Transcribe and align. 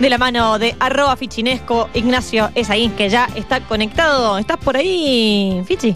De 0.00 0.08
la 0.08 0.18
mano 0.18 0.58
de 0.60 0.76
arroba 0.78 1.16
fichinesco, 1.16 1.88
Ignacio 1.92 2.50
es 2.54 2.70
ahí 2.70 2.88
que 2.90 3.08
ya 3.08 3.28
está 3.34 3.60
conectado. 3.60 4.38
¿Estás 4.38 4.56
por 4.58 4.76
ahí, 4.76 5.60
Fichi? 5.66 5.94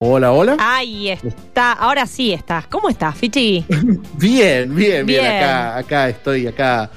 Hola, 0.00 0.32
hola. 0.32 0.56
Ahí 0.58 1.08
está, 1.10 1.72
ahora 1.72 2.04
sí 2.06 2.32
estás. 2.32 2.66
¿Cómo 2.66 2.88
estás, 2.88 3.14
Fichi? 3.16 3.64
Bien, 4.18 4.74
bien, 4.74 4.74
bien, 4.74 5.06
Bien. 5.06 5.24
Acá, 5.36 5.76
acá 5.78 6.08
estoy, 6.08 6.46
acá. 6.48 6.90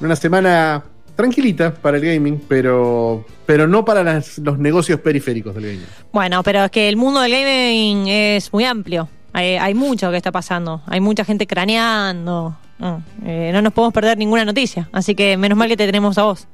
Una 0.00 0.14
semana 0.14 0.82
tranquilita 1.16 1.72
para 1.74 1.96
el 1.96 2.04
gaming, 2.04 2.42
pero, 2.46 3.24
pero 3.46 3.66
no 3.66 3.82
para 3.84 4.04
las- 4.04 4.36
los 4.38 4.58
negocios 4.58 5.00
periféricos 5.00 5.54
del 5.54 5.64
gaming. 5.64 5.86
Bueno, 6.12 6.42
pero 6.42 6.64
es 6.64 6.70
que 6.70 6.88
el 6.90 6.96
mundo 6.96 7.20
del 7.20 7.32
gaming 7.32 8.08
es 8.08 8.52
muy 8.52 8.64
amplio. 8.64 9.08
Hay, 9.32 9.56
hay 9.56 9.72
mucho 9.72 10.10
que 10.10 10.18
está 10.18 10.30
pasando. 10.30 10.82
Hay 10.86 11.00
mucha 11.00 11.24
gente 11.24 11.46
craneando. 11.46 12.54
No, 12.82 13.00
eh, 13.24 13.50
no 13.52 13.62
nos 13.62 13.72
podemos 13.72 13.94
perder 13.94 14.18
ninguna 14.18 14.44
noticia. 14.44 14.88
Así 14.90 15.14
que 15.14 15.36
menos 15.36 15.56
mal 15.56 15.68
que 15.68 15.76
te 15.76 15.86
tenemos 15.86 16.18
a 16.18 16.24
vos. 16.24 16.48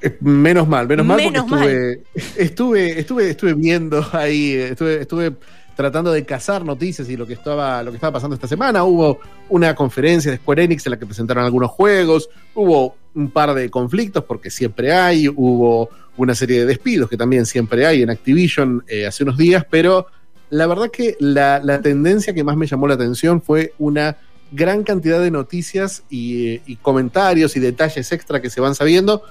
Eh, 0.00 0.16
Menos 0.20 0.68
mal, 0.68 0.86
menos 0.86 1.04
mal 1.04 1.16
Menos 1.16 1.44
porque 1.48 2.02
estuve, 2.14 2.36
estuve, 2.36 3.00
estuve, 3.00 3.30
estuve 3.30 3.54
viendo 3.54 4.06
ahí, 4.12 4.52
estuve, 4.52 5.00
estuve 5.00 5.32
tratando 5.74 6.12
de 6.12 6.24
cazar 6.24 6.64
noticias 6.64 7.08
y 7.08 7.16
lo 7.16 7.26
que 7.26 7.32
estaba, 7.32 7.82
lo 7.82 7.90
que 7.90 7.96
estaba 7.96 8.12
pasando 8.12 8.36
esta 8.36 8.46
semana. 8.46 8.84
Hubo 8.84 9.18
una 9.48 9.74
conferencia 9.74 10.30
de 10.30 10.36
Square 10.36 10.62
Enix 10.62 10.86
en 10.86 10.92
la 10.92 10.98
que 11.00 11.06
presentaron 11.06 11.44
algunos 11.44 11.72
juegos, 11.72 12.30
hubo 12.54 12.94
un 13.16 13.32
par 13.32 13.52
de 13.52 13.68
conflictos, 13.68 14.22
porque 14.22 14.50
siempre 14.50 14.92
hay, 14.92 15.26
hubo 15.26 15.90
una 16.16 16.36
serie 16.36 16.60
de 16.60 16.66
despidos 16.66 17.10
que 17.10 17.16
también 17.16 17.44
siempre 17.44 17.86
hay 17.86 18.02
en 18.02 18.10
Activision 18.10 18.84
eh, 18.86 19.04
hace 19.04 19.24
unos 19.24 19.36
días, 19.36 19.66
pero 19.68 20.06
la 20.50 20.68
verdad 20.68 20.92
que 20.92 21.16
la, 21.18 21.58
la 21.58 21.82
tendencia 21.82 22.32
que 22.32 22.44
más 22.44 22.56
me 22.56 22.68
llamó 22.68 22.86
la 22.86 22.94
atención 22.94 23.42
fue 23.42 23.72
una 23.78 24.16
gran 24.52 24.82
cantidad 24.84 25.20
de 25.20 25.30
noticias 25.30 26.02
y, 26.10 26.48
eh, 26.54 26.62
y 26.66 26.76
comentarios 26.76 27.56
y 27.56 27.60
detalles 27.60 28.12
extra 28.12 28.40
que 28.40 28.50
se 28.50 28.60
van 28.60 28.74
sabiendo 28.74 29.22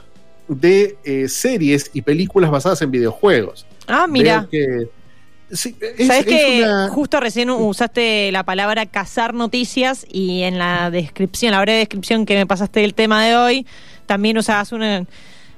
de 0.47 0.97
eh, 1.03 1.27
series 1.27 1.89
y 1.93 2.01
películas 2.01 2.51
basadas 2.51 2.81
en 2.81 2.91
videojuegos. 2.91 3.65
Ah, 3.87 4.05
mira. 4.07 4.41
Veo 4.41 4.49
que- 4.49 4.89
sí, 5.55 5.75
es- 5.97 6.07
Sabes 6.07 6.21
es 6.21 6.25
que 6.25 6.63
una- 6.63 6.89
justo 6.89 7.19
recién 7.19 7.49
usaste 7.49 8.31
la 8.31 8.43
palabra 8.43 8.85
cazar 8.85 9.33
noticias 9.33 10.05
y 10.11 10.41
en 10.43 10.57
la 10.59 10.91
descripción, 10.91 11.51
la 11.51 11.61
breve 11.61 11.79
descripción 11.79 12.25
que 12.25 12.35
me 12.35 12.45
pasaste 12.45 12.81
del 12.81 12.93
tema 12.93 13.23
de 13.25 13.35
hoy, 13.35 13.65
también 14.05 14.37
usabas 14.37 14.71
una 14.71 15.05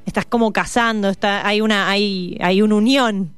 estás 0.06 0.26
como 0.26 0.54
cazando, 0.54 1.10
está, 1.10 1.46
hay 1.46 1.60
una, 1.60 1.90
hay, 1.90 2.38
hay 2.40 2.62
una 2.62 2.76
unión. 2.76 3.34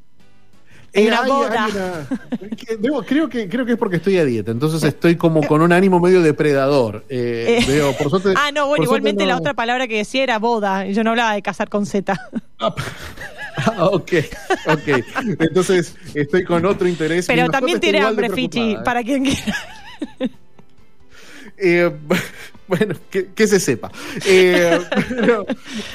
Hay 0.95 1.07
una 1.07 1.21
boda. 1.23 1.67
una- 1.67 3.03
creo, 3.05 3.29
que, 3.29 3.47
creo 3.49 3.65
que 3.65 3.73
es 3.73 3.77
porque 3.77 3.97
estoy 3.97 4.17
a 4.17 4.25
dieta, 4.25 4.51
entonces 4.51 4.81
estoy 4.83 5.15
como 5.15 5.45
con 5.45 5.61
un 5.61 5.71
ánimo 5.71 5.99
medio 5.99 6.21
depredador. 6.21 7.05
Eh, 7.09 7.59
Eh, 7.61 7.65
veo, 7.67 7.93
por 7.97 8.09
suerte, 8.09 8.33
Ah, 8.37 8.51
no, 8.51 8.67
bueno, 8.67 8.83
igualmente 8.83 9.25
la 9.25 9.37
otra 9.37 9.53
palabra 9.53 9.87
que 9.87 9.97
decía 9.97 10.23
era 10.23 10.39
boda. 10.39 10.85
Yo 10.87 11.03
no 11.03 11.11
hablaba 11.11 11.33
de 11.33 11.41
cazar 11.41 11.69
con 11.69 11.85
Z. 11.85 12.13
Ah, 13.65 13.87
ok, 13.87 14.11
ok. 14.67 15.03
Entonces 15.39 15.95
estoy 16.13 16.45
con 16.45 16.65
otro 16.65 16.87
interés. 16.87 17.25
Pero 17.27 17.49
también 17.49 17.79
tiene 17.81 17.99
hambre, 17.99 18.29
Fichi, 18.29 18.71
¿eh? 18.71 18.77
para 18.85 19.03
quien 19.03 19.25
quiera. 19.25 19.55
Eh, 21.61 21.91
bueno, 22.67 22.95
que, 23.09 23.27
que 23.33 23.47
se 23.47 23.59
sepa. 23.59 23.91
Eh, 24.25 24.79
pero, 25.09 25.45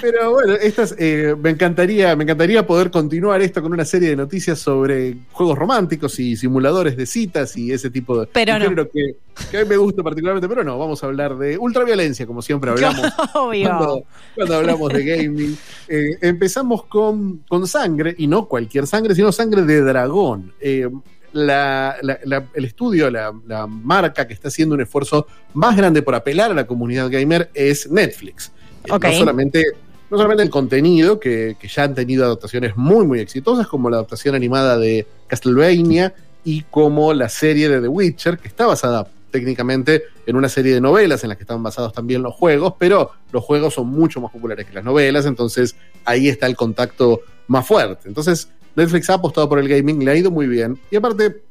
pero 0.01 0.33
bueno, 0.33 0.55
estas, 0.55 0.95
eh, 0.99 1.35
me, 1.41 1.51
encantaría, 1.51 2.15
me 2.17 2.25
encantaría 2.25 2.67
poder 2.67 2.91
continuar 2.91 3.41
esto 3.43 3.63
con 3.63 3.73
una 3.73 3.85
serie 3.85 4.11
de 4.11 4.17
noticias 4.17 4.59
sobre 4.59 5.17
juegos 5.33 5.57
románticos 5.57 6.19
y 6.19 6.37
simuladores 6.37 6.97
de 6.97 7.07
citas 7.07 7.57
y 7.57 7.73
ese 7.73 7.91
tipo 7.91 8.21
de 8.21 8.27
Pero 8.27 8.59
no. 8.59 8.65
género 8.65 8.91
que, 8.91 9.17
que 9.51 9.59
a 9.59 9.63
mí 9.63 9.69
me 9.69 9.77
gusta 9.77 10.03
particularmente, 10.03 10.49
pero 10.49 10.65
no, 10.65 10.79
vamos 10.79 11.03
a 11.03 11.07
hablar 11.07 11.39
de 11.39 11.57
ultraviolencia, 11.59 12.27
como 12.27 12.43
siempre 12.43 12.71
hablamos. 12.71 13.07
Cuando, 13.33 14.05
cuando 14.35 14.57
hablamos 14.57 14.93
de 14.93 15.05
gaming, 15.05 15.57
Eh, 15.87 16.17
empezamos 16.23 16.87
con, 16.87 17.39
con 17.49 17.67
sangre, 17.67 18.15
y 18.19 18.27
no 18.27 18.47
cualquier 18.49 18.87
sangre, 18.87 19.15
sino 19.15 19.31
sangre 19.33 19.63
de 19.63 19.81
dragón. 19.83 20.53
La- 21.35 21.97
la- 22.01 22.19
la- 22.25 22.45
el 22.55 22.65
estudio, 22.65 23.11
la, 23.11 23.33
marca 23.69 24.27
que 24.27 24.33
está 24.33 24.49
haciendo 24.49 24.75
un 24.77 24.81
esfuerzo 24.81 25.27
más 25.53 25.77
grande 25.77 26.01
por 26.01 26.15
apelar 26.15 26.53
a 26.53 26.55
la 26.55 26.67
comunidad 26.67 27.11
gamer 27.11 27.51
es 27.55 27.91
Netflix. 27.91 28.53
Eh. 28.85 28.89
No, 28.89 29.13
solamente, 29.13 29.65
no 30.11 30.17
solamente 30.17 30.45
el 30.45 30.51
contenido, 30.51 31.19
que, 31.19 31.57
que 31.59 31.67
ya 31.67 31.83
han 31.83 31.95
tenido 31.95 32.25
adaptaciones 32.25 32.77
muy, 32.77 33.05
muy 33.05 33.19
exitosas, 33.19 33.67
como 33.67 33.91
la 33.91 33.97
adaptación 33.97 34.37
animada 34.37 34.79
de 34.79 35.07
Castlevania 35.27 36.15
y 36.45 36.63
como 36.71 37.13
la 37.13 37.29
serie 37.29 37.69
de 37.69 37.81
The 37.81 37.89
Witcher, 37.89 38.39
que 38.39 38.47
está 38.47 38.67
basada 38.67 39.09
técnicamente 39.33 40.05
en 40.27 40.37
una 40.37 40.49
serie 40.49 40.73
de 40.73 40.81
novelas 40.81 41.25
en 41.25 41.31
las 41.31 41.37
que 41.37 41.43
están 41.43 41.61
basados 41.65 41.93
también 41.93 42.23
los 42.23 42.35
juegos, 42.35 42.75
pero 42.79 43.11
los 43.33 43.43
juegos 43.43 43.75
son 43.75 43.89
mucho 43.89 44.21
más 44.21 44.31
populares 44.31 44.65
que 44.67 44.73
las 44.73 44.85
novelas, 44.85 45.27
entonces 45.27 45.75
ahí 46.05 46.29
está 46.29 46.47
el 46.47 46.55
contacto 46.55 47.23
más 47.49 47.67
fuerte. 47.67 48.07
Entonces, 48.07 48.49
Netflix 48.77 49.11
ha 49.11 49.15
apostado 49.15 49.49
por 49.49 49.59
el 49.59 49.69
gaming, 49.69 50.05
le 50.05 50.11
ha 50.11 50.17
ido 50.17 50.31
muy 50.31 50.47
bien. 50.47 50.79
Y 50.91 50.97
aparte, 50.97 51.43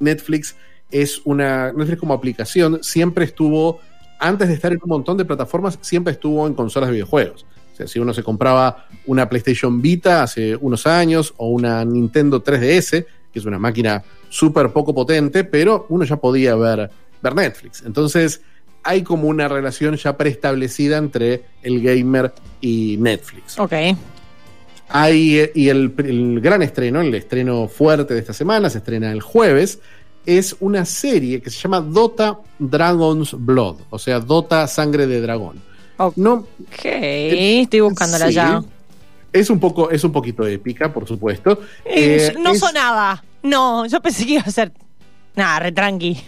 Netflix 0.00 0.56
es 0.90 1.20
una. 1.24 1.72
Netflix 1.72 2.00
como 2.00 2.14
aplicación 2.14 2.80
siempre 2.82 3.24
estuvo, 3.24 3.80
antes 4.18 4.48
de 4.48 4.54
estar 4.54 4.72
en 4.72 4.78
un 4.82 4.88
montón 4.88 5.16
de 5.16 5.24
plataformas, 5.24 5.78
siempre 5.80 6.12
estuvo 6.12 6.46
en 6.46 6.54
consolas 6.54 6.88
de 6.88 6.94
videojuegos. 6.94 7.46
O 7.72 7.76
sea, 7.76 7.86
si 7.86 7.98
uno 7.98 8.12
se 8.12 8.22
compraba 8.22 8.86
una 9.06 9.28
PlayStation 9.28 9.80
Vita 9.80 10.22
hace 10.22 10.56
unos 10.56 10.86
años 10.86 11.32
o 11.36 11.48
una 11.48 11.84
Nintendo 11.84 12.42
3DS, 12.42 13.06
que 13.32 13.38
es 13.38 13.44
una 13.44 13.58
máquina 13.58 14.02
súper 14.28 14.72
poco 14.72 14.94
potente, 14.94 15.44
pero 15.44 15.86
uno 15.88 16.04
ya 16.04 16.16
podía 16.16 16.56
ver, 16.56 16.90
ver 17.22 17.34
Netflix. 17.34 17.82
Entonces, 17.86 18.40
hay 18.82 19.02
como 19.02 19.28
una 19.28 19.48
relación 19.48 19.96
ya 19.96 20.16
preestablecida 20.16 20.96
entre 20.96 21.44
el 21.62 21.80
gamer 21.82 22.32
y 22.60 22.96
Netflix. 22.98 23.58
Ok. 23.58 23.72
Hay, 24.90 25.38
eh, 25.38 25.52
y 25.54 25.68
el, 25.68 25.92
el 25.98 26.40
gran 26.40 26.62
estreno, 26.62 27.00
el 27.00 27.14
estreno 27.14 27.68
fuerte 27.68 28.14
de 28.14 28.20
esta 28.20 28.32
semana, 28.32 28.70
se 28.70 28.78
estrena 28.78 29.12
el 29.12 29.20
jueves, 29.20 29.80
es 30.24 30.56
una 30.60 30.84
serie 30.84 31.40
que 31.42 31.50
se 31.50 31.58
llama 31.60 31.80
Dota 31.80 32.38
Dragon's 32.58 33.34
Blood, 33.38 33.76
o 33.90 33.98
sea, 33.98 34.20
Dota 34.20 34.66
Sangre 34.66 35.06
de 35.06 35.20
Dragón. 35.20 35.62
Ok. 35.98 36.16
No, 36.16 36.46
estoy 36.64 37.80
buscándola 37.80 38.28
sí, 38.28 38.34
ya. 38.34 38.62
Es 39.32 39.50
un, 39.50 39.60
poco, 39.60 39.90
es 39.90 40.02
un 40.04 40.12
poquito 40.12 40.46
épica, 40.46 40.92
por 40.92 41.06
supuesto. 41.06 41.60
Eh, 41.84 42.30
Eh, 42.30 42.34
no 42.40 42.52
es- 42.52 42.60
sonaba. 42.60 43.22
No, 43.42 43.84
yo 43.86 44.00
pensé 44.00 44.24
que 44.26 44.32
iba 44.34 44.42
a 44.42 44.50
ser. 44.50 44.72
Nada, 45.36 45.60
re 45.60 45.72
tranqui. 45.72 46.18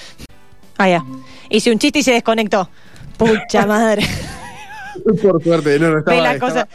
ah, 0.78 0.88
ya. 0.88 1.04
Hice 1.50 1.70
un 1.72 1.78
chiste 1.78 1.98
y 1.98 2.02
se 2.02 2.12
desconectó. 2.12 2.68
Pucha 3.16 3.66
madre. 3.66 4.06
Por 5.22 5.42
suerte, 5.42 5.78
no, 5.78 5.90
no 5.90 5.98
estaba, 5.98 6.16
Ve 6.16 6.22
la 6.22 6.32
estaba- 6.34 6.52
cosa. 6.52 6.68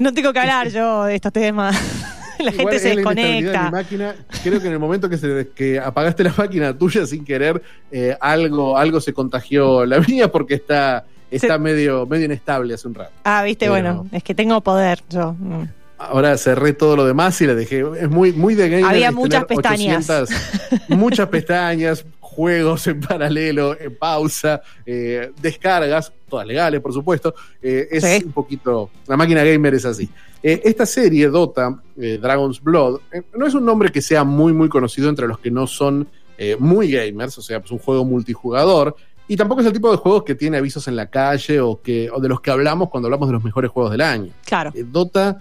No 0.00 0.12
tengo 0.14 0.32
que 0.32 0.38
hablar 0.40 0.68
yo 0.70 1.04
de 1.04 1.14
estos 1.14 1.32
temas. 1.32 1.76
La 2.38 2.50
Igual 2.52 2.56
gente 2.70 2.78
se 2.78 2.88
de 2.88 2.96
desconecta. 2.96 3.70
máquina. 3.70 4.14
Creo 4.42 4.60
que 4.62 4.66
en 4.68 4.72
el 4.72 4.78
momento 4.78 5.10
que, 5.10 5.18
se, 5.18 5.48
que 5.54 5.78
apagaste 5.78 6.24
la 6.24 6.32
máquina 6.34 6.72
tuya 6.76 7.04
sin 7.04 7.22
querer, 7.22 7.62
eh, 7.92 8.16
algo, 8.18 8.78
algo 8.78 8.98
se 8.98 9.12
contagió 9.12 9.84
la 9.84 10.00
mía 10.00 10.32
porque 10.32 10.54
está, 10.54 11.04
está 11.30 11.54
Se- 11.54 11.58
medio, 11.58 12.06
medio 12.06 12.24
inestable 12.24 12.72
hace 12.72 12.88
un 12.88 12.94
rato. 12.94 13.12
Ah, 13.24 13.42
viste, 13.44 13.68
bueno, 13.68 14.06
es 14.10 14.22
que 14.22 14.34
tengo 14.34 14.62
poder 14.62 15.00
yo. 15.10 15.34
Mm. 15.38 15.64
Ahora 15.98 16.38
cerré 16.38 16.72
todo 16.72 16.96
lo 16.96 17.04
demás 17.04 17.38
y 17.42 17.46
la 17.46 17.54
dejé. 17.54 17.84
Es 18.00 18.08
muy, 18.08 18.32
muy 18.32 18.54
de 18.54 18.70
gamer. 18.70 18.86
Había 18.86 19.12
muchas 19.12 19.44
pestañas. 19.44 20.08
800 20.08 20.30
muchas 20.88 21.28
pestañas, 21.28 22.06
juegos 22.40 22.86
en 22.86 23.00
paralelo, 23.00 23.78
en 23.78 23.94
pausa, 23.96 24.62
eh, 24.86 25.30
descargas, 25.42 26.10
todas 26.28 26.46
legales, 26.46 26.80
por 26.80 26.92
supuesto. 26.94 27.34
Eh, 27.60 27.86
es 27.90 28.02
Sí. 28.02 28.22
un 28.24 28.32
poquito. 28.32 28.88
La 29.06 29.16
máquina 29.18 29.44
gamer 29.44 29.74
es 29.74 29.84
así. 29.84 30.08
Eh, 30.42 30.62
esta 30.64 30.86
serie, 30.86 31.28
Dota, 31.28 31.82
Dragon's 31.94 32.62
Blood, 32.62 33.00
no 33.36 33.46
es 33.46 33.52
un 33.52 33.64
nombre 33.66 33.92
que 33.92 34.00
sea 34.00 34.24
muy, 34.24 34.54
muy 34.54 34.70
conocido 34.70 35.10
entre 35.10 35.28
los 35.28 35.38
que 35.38 35.50
no 35.50 35.66
son 35.66 36.08
muy 36.58 36.90
gamers, 36.90 37.36
o 37.36 37.42
sea, 37.42 37.58
es 37.58 37.70
un 37.70 37.78
juego 37.78 38.02
multijugador. 38.06 38.96
Y 39.28 39.36
tampoco 39.36 39.60
es 39.60 39.66
el 39.66 39.74
tipo 39.74 39.90
de 39.90 39.98
juegos 39.98 40.24
que 40.24 40.34
tiene 40.34 40.56
avisos 40.56 40.88
en 40.88 40.96
la 40.96 41.10
calle 41.10 41.60
o, 41.60 41.82
que, 41.82 42.08
o 42.10 42.18
de 42.18 42.28
los 42.30 42.40
que 42.40 42.50
hablamos 42.50 42.88
cuando 42.88 43.08
hablamos 43.08 43.28
de 43.28 43.34
los 43.34 43.44
mejores 43.44 43.70
juegos 43.70 43.92
del 43.92 44.00
año. 44.00 44.32
Claro. 44.46 44.72
Dota, 44.86 45.38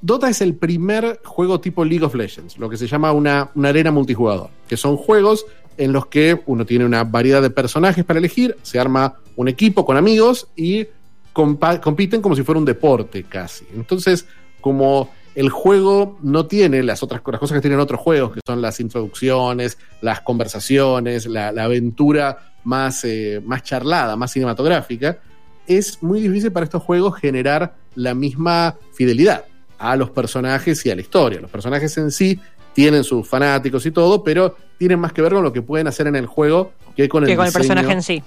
Dota 0.00 0.30
es 0.30 0.40
el 0.40 0.54
primer 0.54 1.20
juego 1.22 1.60
tipo 1.60 1.84
League 1.84 2.02
of 2.04 2.14
Legends, 2.14 2.56
lo 2.56 2.70
que 2.70 2.78
se 2.78 2.86
llama 2.86 3.12
una, 3.12 3.50
una 3.54 3.68
arena 3.68 3.90
multijugador, 3.90 4.48
que 4.66 4.78
son 4.78 4.96
juegos 4.96 5.44
en 5.78 5.92
los 5.92 6.06
que 6.06 6.40
uno 6.46 6.66
tiene 6.66 6.84
una 6.84 7.04
variedad 7.04 7.40
de 7.40 7.50
personajes 7.50 8.04
para 8.04 8.18
elegir, 8.18 8.56
se 8.62 8.78
arma 8.78 9.14
un 9.36 9.48
equipo 9.48 9.84
con 9.86 9.96
amigos 9.96 10.48
y 10.56 10.86
compiten 11.32 12.20
como 12.20 12.34
si 12.34 12.42
fuera 12.42 12.58
un 12.58 12.64
deporte 12.64 13.22
casi. 13.22 13.64
Entonces, 13.74 14.26
como 14.60 15.10
el 15.34 15.50
juego 15.50 16.18
no 16.20 16.46
tiene 16.46 16.82
las 16.82 17.02
otras 17.02 17.20
cosas 17.20 17.52
que 17.52 17.60
tienen 17.60 17.78
otros 17.78 18.00
juegos, 18.00 18.32
que 18.32 18.40
son 18.44 18.60
las 18.60 18.80
introducciones, 18.80 19.78
las 20.00 20.20
conversaciones, 20.22 21.26
la, 21.26 21.52
la 21.52 21.64
aventura 21.64 22.54
más, 22.64 23.04
eh, 23.04 23.40
más 23.44 23.62
charlada, 23.62 24.16
más 24.16 24.32
cinematográfica, 24.32 25.20
es 25.68 26.02
muy 26.02 26.20
difícil 26.20 26.50
para 26.50 26.64
estos 26.64 26.82
juegos 26.82 27.20
generar 27.20 27.76
la 27.94 28.14
misma 28.14 28.76
fidelidad 28.92 29.44
a 29.78 29.94
los 29.94 30.10
personajes 30.10 30.84
y 30.84 30.90
a 30.90 30.96
la 30.96 31.02
historia. 31.02 31.40
Los 31.40 31.50
personajes 31.50 31.96
en 31.98 32.10
sí 32.10 32.40
tienen 32.74 33.04
sus 33.04 33.26
fanáticos 33.28 33.84
y 33.86 33.90
todo, 33.90 34.22
pero 34.22 34.56
tienen 34.78 34.98
más 35.00 35.12
que 35.12 35.22
ver 35.22 35.32
con 35.32 35.42
lo 35.42 35.52
que 35.52 35.62
pueden 35.62 35.86
hacer 35.88 36.06
en 36.06 36.16
el 36.16 36.26
juego 36.26 36.72
que 36.96 37.08
con 37.08 37.22
el 37.24 37.28
que 37.30 37.36
con 37.36 37.46
el 37.46 37.52
personaje 37.52 37.92
en 37.92 38.02
sí. 38.02 38.22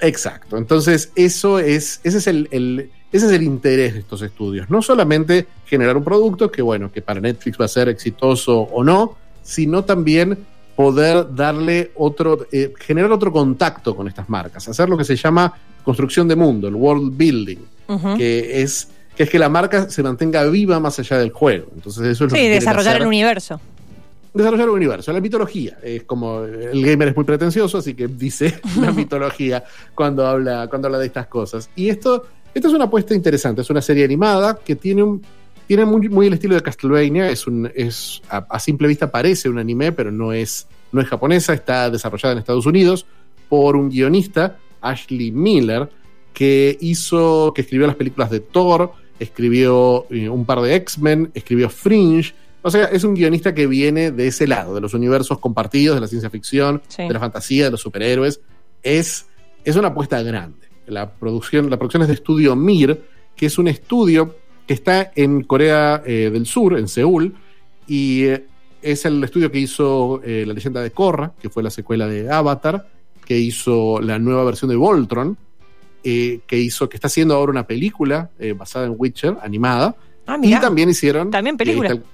Exacto. 0.00 0.56
Entonces, 0.58 1.10
eso 1.14 1.58
es, 1.58 2.00
ese 2.04 2.18
es 2.18 2.26
el, 2.26 2.48
el- 2.50 2.90
ese 3.12 3.26
es 3.26 3.32
el 3.32 3.42
interés 3.44 3.94
de 3.94 4.00
estos 4.00 4.20
estudios. 4.20 4.68
No 4.68 4.82
solamente 4.82 5.46
generar 5.64 5.96
un 5.96 6.04
producto 6.04 6.50
que, 6.50 6.60
bueno, 6.60 6.90
que 6.92 7.00
para 7.00 7.20
Netflix 7.20 7.58
va 7.58 7.64
a 7.64 7.68
ser 7.68 7.88
exitoso 7.88 8.58
o 8.60 8.84
no, 8.84 9.16
sino 9.42 9.84
también 9.84 10.36
poder 10.74 11.34
darle 11.34 11.92
otro, 11.94 12.46
eh, 12.52 12.74
generar 12.78 13.10
otro 13.12 13.32
contacto 13.32 13.96
con 13.96 14.08
estas 14.08 14.28
marcas, 14.28 14.68
hacer 14.68 14.88
lo 14.90 14.98
que 14.98 15.04
se 15.04 15.16
llama 15.16 15.54
construcción 15.82 16.28
de 16.28 16.36
mundo, 16.36 16.68
el 16.68 16.74
world 16.74 17.16
building, 17.16 17.58
que 18.18 18.60
es 18.60 18.88
que 19.16 19.22
es 19.22 19.30
que 19.30 19.38
la 19.38 19.48
marca 19.48 19.88
se 19.88 20.02
mantenga 20.02 20.44
viva 20.44 20.78
más 20.78 20.98
allá 20.98 21.18
del 21.18 21.30
juego. 21.30 21.68
Entonces 21.74 22.02
eso 22.04 22.26
es 22.26 22.32
lo 22.32 22.36
que 22.36 22.42
Sí, 22.42 22.48
desarrollar 22.48 22.88
hacer 22.88 23.02
el 23.02 23.08
universo. 23.08 23.60
desarrollar 24.34 24.68
un 24.68 24.76
universo, 24.76 25.12
la 25.12 25.20
mitología. 25.20 25.78
Es 25.82 26.04
como 26.04 26.42
el 26.42 26.84
gamer 26.84 27.08
es 27.08 27.16
muy 27.16 27.24
pretencioso, 27.24 27.78
así 27.78 27.94
que 27.94 28.08
dice 28.08 28.60
la 28.80 28.92
mitología 28.92 29.64
cuando 29.94 30.26
habla, 30.26 30.68
cuando 30.68 30.88
habla 30.88 30.98
de 30.98 31.06
estas 31.06 31.26
cosas. 31.28 31.70
Y 31.74 31.88
esto, 31.88 32.26
esto 32.54 32.68
es 32.68 32.74
una 32.74 32.84
apuesta 32.84 33.14
interesante, 33.14 33.62
es 33.62 33.70
una 33.70 33.82
serie 33.82 34.04
animada 34.04 34.58
que 34.64 34.76
tiene 34.76 35.02
un 35.02 35.22
tiene 35.66 35.84
muy, 35.84 36.08
muy 36.08 36.28
el 36.28 36.34
estilo 36.34 36.54
de 36.54 36.62
Castlevania, 36.62 37.28
es 37.28 37.48
un, 37.48 37.68
es, 37.74 38.22
a, 38.28 38.36
a 38.36 38.60
simple 38.60 38.86
vista 38.86 39.10
parece 39.10 39.48
un 39.48 39.58
anime, 39.58 39.90
pero 39.90 40.12
no 40.12 40.32
es, 40.32 40.68
no 40.92 41.00
es 41.00 41.08
japonesa, 41.08 41.54
está 41.54 41.90
desarrollada 41.90 42.34
en 42.34 42.38
Estados 42.38 42.66
Unidos 42.66 43.04
por 43.48 43.74
un 43.74 43.90
guionista, 43.90 44.58
Ashley 44.80 45.32
Miller, 45.32 45.88
que 46.32 46.76
hizo, 46.80 47.52
que 47.54 47.62
escribió 47.62 47.86
las 47.86 47.96
películas 47.96 48.30
de 48.30 48.40
Thor, 48.40 48.92
escribió 49.18 50.06
eh, 50.10 50.28
un 50.28 50.44
par 50.44 50.60
de 50.60 50.74
X-Men, 50.76 51.30
escribió 51.34 51.68
Fringe, 51.70 52.34
o 52.62 52.70
sea, 52.70 52.86
es 52.86 53.04
un 53.04 53.14
guionista 53.14 53.54
que 53.54 53.66
viene 53.66 54.10
de 54.10 54.26
ese 54.26 54.46
lado, 54.46 54.74
de 54.74 54.80
los 54.80 54.92
universos 54.94 55.38
compartidos, 55.38 55.94
de 55.96 56.00
la 56.00 56.08
ciencia 56.08 56.30
ficción, 56.30 56.82
Sí. 56.88 57.02
de 57.04 57.12
la 57.12 57.20
fantasía, 57.20 57.66
de 57.66 57.70
los 57.70 57.80
superhéroes. 57.80 58.40
Es, 58.82 59.26
es 59.64 59.76
una 59.76 59.88
apuesta 59.88 60.20
grande. 60.22 60.66
La 60.86 61.12
producción, 61.12 61.70
la 61.70 61.76
producción 61.76 62.02
es 62.02 62.08
de 62.08 62.14
estudio 62.14 62.56
Mir, 62.56 63.00
que 63.36 63.46
es 63.46 63.58
un 63.58 63.68
estudio 63.68 64.34
que 64.66 64.74
está 64.74 65.12
en 65.14 65.44
Corea 65.44 66.02
eh, 66.04 66.30
del 66.32 66.46
Sur, 66.46 66.76
en 66.76 66.88
Seúl, 66.88 67.34
y 67.86 68.24
eh, 68.24 68.44
es 68.82 69.04
el 69.04 69.22
estudio 69.22 69.50
que 69.52 69.58
hizo 69.60 70.20
eh, 70.24 70.44
La 70.46 70.52
leyenda 70.52 70.80
de 70.82 70.90
Korra, 70.90 71.32
que 71.40 71.48
fue 71.50 71.62
la 71.62 71.70
secuela 71.70 72.08
de 72.08 72.28
Avatar, 72.30 72.88
que 73.24 73.38
hizo 73.38 74.00
la 74.00 74.18
nueva 74.18 74.42
versión 74.44 74.70
de 74.70 74.76
Voltron, 74.76 75.36
eh, 76.08 76.40
que 76.46 76.56
hizo, 76.56 76.88
que 76.88 76.96
está 76.96 77.08
haciendo 77.08 77.34
ahora 77.34 77.50
una 77.50 77.66
película 77.66 78.30
eh, 78.38 78.52
basada 78.52 78.86
en 78.86 78.94
Witcher, 78.96 79.36
animada, 79.42 79.96
Ah, 80.28 80.38
y 80.42 80.50
también 80.60 80.88
hicieron. 80.88 81.30
También 81.30 81.56
película. 81.56 81.88
eh, 81.88 81.94
tal- 81.94 82.04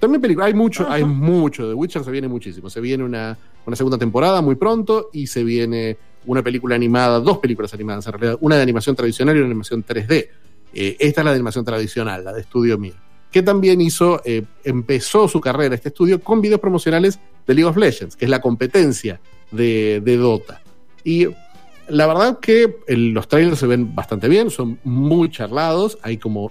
también 0.00 0.20
película. 0.20 0.46
Hay 0.46 0.54
mucho, 0.54 0.90
hay 0.90 1.04
mucho. 1.04 1.68
De 1.68 1.74
Witcher 1.74 2.02
se 2.04 2.10
viene 2.10 2.26
muchísimo. 2.28 2.68
Se 2.68 2.80
viene 2.80 3.04
una, 3.04 3.38
una 3.64 3.76
segunda 3.76 3.96
temporada 3.96 4.40
muy 4.42 4.56
pronto 4.56 5.08
y 5.12 5.26
se 5.28 5.42
viene 5.44 5.96
una 6.26 6.42
película 6.42 6.74
animada, 6.74 7.20
dos 7.20 7.38
películas 7.38 7.72
animadas 7.72 8.06
en 8.08 8.12
realidad. 8.14 8.38
Una 8.40 8.56
de 8.56 8.62
animación 8.62 8.96
tradicional 8.96 9.36
y 9.36 9.38
una 9.38 9.46
de 9.46 9.50
animación 9.52 9.84
3D. 9.84 10.28
Eh, 10.74 10.96
esta 10.98 11.20
es 11.20 11.24
la 11.24 11.30
de 11.30 11.36
animación 11.36 11.64
tradicional, 11.64 12.24
la 12.24 12.32
de 12.32 12.40
Estudio 12.40 12.76
Mir. 12.76 12.94
Que 13.30 13.42
también 13.42 13.80
hizo, 13.80 14.20
eh, 14.24 14.42
empezó 14.64 15.28
su 15.28 15.40
carrera 15.40 15.74
este 15.76 15.88
estudio 15.90 16.20
con 16.20 16.40
videos 16.40 16.60
promocionales 16.60 17.18
de 17.46 17.54
League 17.54 17.68
of 17.70 17.76
Legends, 17.76 18.16
que 18.16 18.24
es 18.26 18.30
la 18.30 18.40
competencia 18.40 19.20
de, 19.52 20.00
de 20.04 20.16
Dota. 20.16 20.60
Y 21.04 21.28
la 21.88 22.06
verdad 22.06 22.38
que 22.40 22.76
el- 22.86 23.10
los 23.12 23.28
trailers 23.28 23.58
se 23.58 23.66
ven 23.66 23.94
bastante 23.94 24.28
bien, 24.28 24.50
son 24.50 24.78
muy 24.84 25.30
charlados. 25.30 25.98
Hay 26.02 26.16
como, 26.18 26.50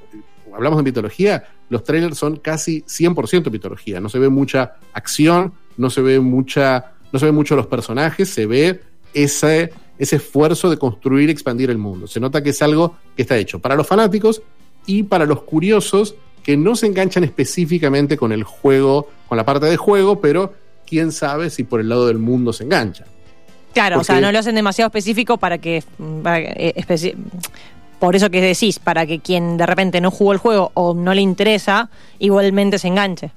hablamos 0.54 0.78
de 0.78 0.84
mitología, 0.84 1.46
los 1.70 1.84
trailers 1.84 2.18
son 2.18 2.38
casi 2.38 2.84
100% 2.88 3.50
mitología. 3.52 4.00
No 4.00 4.10
se 4.10 4.20
ve 4.20 4.30
mucha 4.30 4.76
acción, 4.94 5.54
no 5.78 5.90
se 5.90 6.02
ve 6.02 6.20
mucha, 6.20 6.92
no 7.12 7.20
se 7.20 7.26
ve 7.26 7.32
mucho 7.32 7.56
los 7.56 7.68
personajes, 7.68 8.30
se 8.30 8.46
ve 8.46 8.82
ese, 9.14 9.72
ese 9.98 10.16
esfuerzo 10.18 10.70
de 10.70 10.78
construir 10.78 11.30
y 11.30 11.32
expandir 11.32 11.70
el 11.70 11.78
mundo. 11.78 12.08
Se 12.08 12.20
nota 12.20 12.44
que 12.44 12.52
es 12.52 12.62
algo 12.62 12.96
que 13.16 13.24
está 13.24 13.38
hecho 13.38 13.60
para 13.60 13.76
los 13.76 13.88
fanáticos 13.88 14.42
y 14.86 15.04
para 15.04 15.26
los 15.26 15.44
curiosos 15.44 16.16
que 16.44 16.58
no 16.58 16.76
se 16.76 16.88
enganchan 16.88 17.24
específicamente 17.24 18.18
con 18.18 18.32
el 18.34 18.44
juego, 18.44 19.10
con 19.30 19.38
la 19.38 19.46
parte 19.46 19.66
de 19.68 19.78
juego, 19.78 20.20
pero 20.20 20.54
quién 20.86 21.12
sabe 21.12 21.50
si 21.50 21.64
por 21.64 21.80
el 21.80 21.88
lado 21.90 22.06
del 22.08 22.18
mundo 22.20 22.52
se 22.52 22.66
enganchan. 22.66 23.08
Claro, 23.74 24.00
o 24.00 24.04
sea, 24.04 24.16
porque- 24.16 24.26
no 24.26 24.32
lo 24.32 24.40
hacen 24.40 24.56
demasiado 24.56 24.88
específico 24.88 25.38
para 25.38 25.58
que. 25.58 25.84
para 26.22 26.40
que, 26.42 26.54
eh, 26.56 26.74
especi- 26.78 27.16
por 28.00 28.16
eso 28.16 28.30
que 28.30 28.42
decís, 28.42 28.80
para 28.80 29.06
que 29.06 29.20
quien 29.20 29.56
de 29.58 29.66
repente 29.66 30.02
no 30.02 30.12
jugó 30.12 30.34
el 30.34 30.38
juego 30.38 30.72
o 30.74 30.94
no 30.94 31.14
le 31.14 31.22
interesa, 31.22 31.90
igualmente 32.20 32.78
se 32.78 32.88
enganche. 32.90 33.32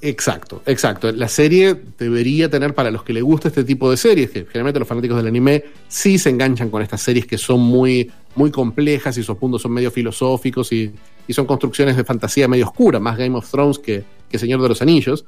Exacto, 0.00 0.62
exacto. 0.66 1.10
La 1.12 1.28
serie 1.28 1.74
debería 1.98 2.50
tener 2.50 2.74
para 2.74 2.90
los 2.90 3.02
que 3.04 3.14
les 3.14 3.22
gusta 3.22 3.48
este 3.48 3.64
tipo 3.64 3.90
de 3.90 3.96
series, 3.96 4.28
que 4.30 4.44
generalmente 4.44 4.78
los 4.78 4.86
fanáticos 4.86 5.16
del 5.16 5.26
anime 5.28 5.64
sí 5.88 6.18
se 6.18 6.28
enganchan 6.28 6.68
con 6.68 6.82
estas 6.82 7.00
series 7.00 7.26
que 7.26 7.38
son 7.38 7.60
muy, 7.60 8.10
muy 8.34 8.50
complejas 8.50 9.16
y 9.16 9.22
sus 9.22 9.36
puntos 9.38 9.62
son 9.62 9.72
medio 9.72 9.90
filosóficos 9.90 10.70
y, 10.72 10.92
y 11.26 11.32
son 11.32 11.46
construcciones 11.46 11.96
de 11.96 12.04
fantasía 12.04 12.46
medio 12.48 12.66
oscura, 12.66 13.00
más 13.00 13.16
Game 13.16 13.34
of 13.36 13.50
Thrones 13.50 13.78
que, 13.78 14.04
que 14.28 14.38
Señor 14.38 14.60
de 14.60 14.68
los 14.68 14.82
Anillos. 14.82 15.24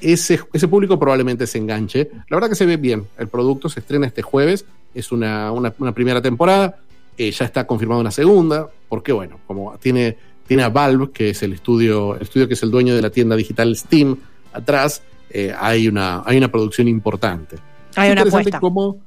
Ese, 0.00 0.40
ese 0.52 0.68
público 0.68 0.98
probablemente 0.98 1.46
se 1.46 1.58
enganche. 1.58 2.10
La 2.28 2.36
verdad 2.36 2.48
que 2.50 2.54
se 2.54 2.66
ve 2.66 2.76
bien. 2.76 3.06
El 3.18 3.28
producto 3.28 3.68
se 3.68 3.80
estrena 3.80 4.06
este 4.06 4.22
jueves. 4.22 4.64
Es 4.94 5.10
una, 5.12 5.50
una- 5.52 5.72
una 5.78 5.92
primera 5.92 6.20
temporada. 6.20 6.78
Eh, 7.18 7.30
ya 7.30 7.44
está 7.46 7.66
confirmada 7.66 8.00
una 8.00 8.10
segunda. 8.10 8.68
Porque, 8.88 9.12
bueno, 9.12 9.40
como 9.46 9.76
tiene, 9.78 10.16
tiene 10.46 10.62
a 10.64 10.68
Valve, 10.68 11.10
que 11.12 11.30
es 11.30 11.42
el 11.42 11.54
estudio, 11.54 12.14
el 12.16 12.22
estudio 12.22 12.46
que 12.46 12.54
es 12.54 12.62
el 12.62 12.70
dueño 12.70 12.94
de 12.94 13.02
la 13.02 13.10
tienda 13.10 13.36
digital 13.36 13.74
Steam, 13.74 14.16
atrás, 14.52 15.02
eh, 15.30 15.52
hay, 15.58 15.88
una, 15.88 16.22
hay 16.26 16.36
una 16.36 16.50
producción 16.52 16.88
importante. 16.88 17.56
Hay 17.96 18.08
Es 18.08 18.12
una 18.12 18.20
interesante 18.20 18.36
apuesta. 18.50 18.60
cómo- 18.60 18.98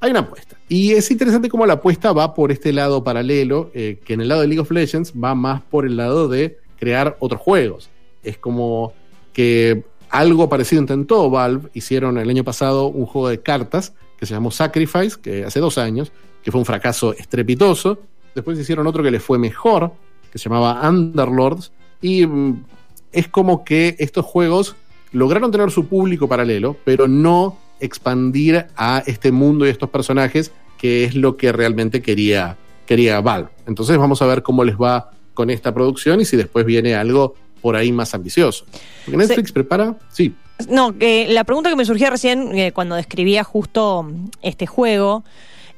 hay 0.00 0.10
una 0.10 0.20
apuesta. 0.20 0.56
Y 0.68 0.92
es 0.92 1.10
interesante 1.10 1.50
cómo 1.50 1.66
la 1.66 1.74
apuesta 1.74 2.12
va 2.14 2.32
por 2.34 2.50
este 2.50 2.72
lado 2.72 3.04
paralelo, 3.04 3.70
eh, 3.74 3.98
que 4.02 4.14
en 4.14 4.22
el 4.22 4.28
lado 4.28 4.40
de 4.40 4.46
League 4.46 4.60
of 4.60 4.70
Legends 4.70 5.12
va 5.12 5.34
más 5.34 5.60
por 5.60 5.84
el 5.84 5.98
lado 5.98 6.26
de 6.28 6.58
crear 6.78 7.16
otros 7.20 7.40
juegos. 7.42 7.90
Es 8.22 8.38
como 8.38 8.94
que 9.34 9.84
algo 10.10 10.48
parecido 10.48 10.82
intentó 10.82 11.30
Valve. 11.30 11.68
Hicieron 11.74 12.18
el 12.18 12.28
año 12.28 12.44
pasado 12.44 12.86
un 12.86 13.06
juego 13.06 13.28
de 13.28 13.40
cartas 13.40 13.94
que 14.18 14.26
se 14.26 14.34
llamó 14.34 14.50
Sacrifice, 14.50 15.18
que 15.20 15.44
hace 15.44 15.60
dos 15.60 15.78
años, 15.78 16.12
que 16.42 16.50
fue 16.50 16.58
un 16.58 16.66
fracaso 16.66 17.14
estrepitoso. 17.14 17.98
Después 18.34 18.58
hicieron 18.58 18.86
otro 18.86 19.02
que 19.02 19.10
le 19.10 19.20
fue 19.20 19.38
mejor, 19.38 19.92
que 20.30 20.38
se 20.38 20.48
llamaba 20.48 20.88
Underlords. 20.88 21.72
Y 22.02 22.26
mm, 22.26 22.64
es 23.12 23.28
como 23.28 23.64
que 23.64 23.96
estos 23.98 24.24
juegos 24.24 24.76
lograron 25.12 25.50
tener 25.50 25.70
su 25.70 25.86
público 25.86 26.28
paralelo, 26.28 26.76
pero 26.84 27.08
no 27.08 27.58
expandir 27.80 28.66
a 28.76 29.02
este 29.06 29.32
mundo 29.32 29.64
y 29.64 29.68
a 29.68 29.72
estos 29.72 29.90
personajes, 29.90 30.52
que 30.78 31.04
es 31.04 31.14
lo 31.14 31.36
que 31.36 31.52
realmente 31.52 32.02
quería, 32.02 32.56
quería 32.86 33.20
Valve. 33.20 33.48
Entonces 33.66 33.96
vamos 33.96 34.22
a 34.22 34.26
ver 34.26 34.42
cómo 34.42 34.64
les 34.64 34.76
va 34.76 35.10
con 35.34 35.50
esta 35.50 35.72
producción 35.72 36.20
y 36.20 36.24
si 36.24 36.36
después 36.36 36.66
viene 36.66 36.94
algo 36.94 37.34
por 37.60 37.76
ahí 37.76 37.92
más 37.92 38.14
ambicioso. 38.14 38.64
Porque 39.04 39.16
Netflix 39.16 39.52
prepara, 39.52 39.96
sí, 40.10 40.34
No, 40.68 40.96
que 40.96 41.26
la 41.28 41.44
pregunta 41.44 41.70
que 41.70 41.76
me 41.76 41.84
surgía 41.84 42.10
recién 42.10 42.56
eh, 42.56 42.72
cuando 42.72 42.94
describía 42.96 43.44
justo 43.44 44.10
este 44.42 44.66
juego 44.66 45.24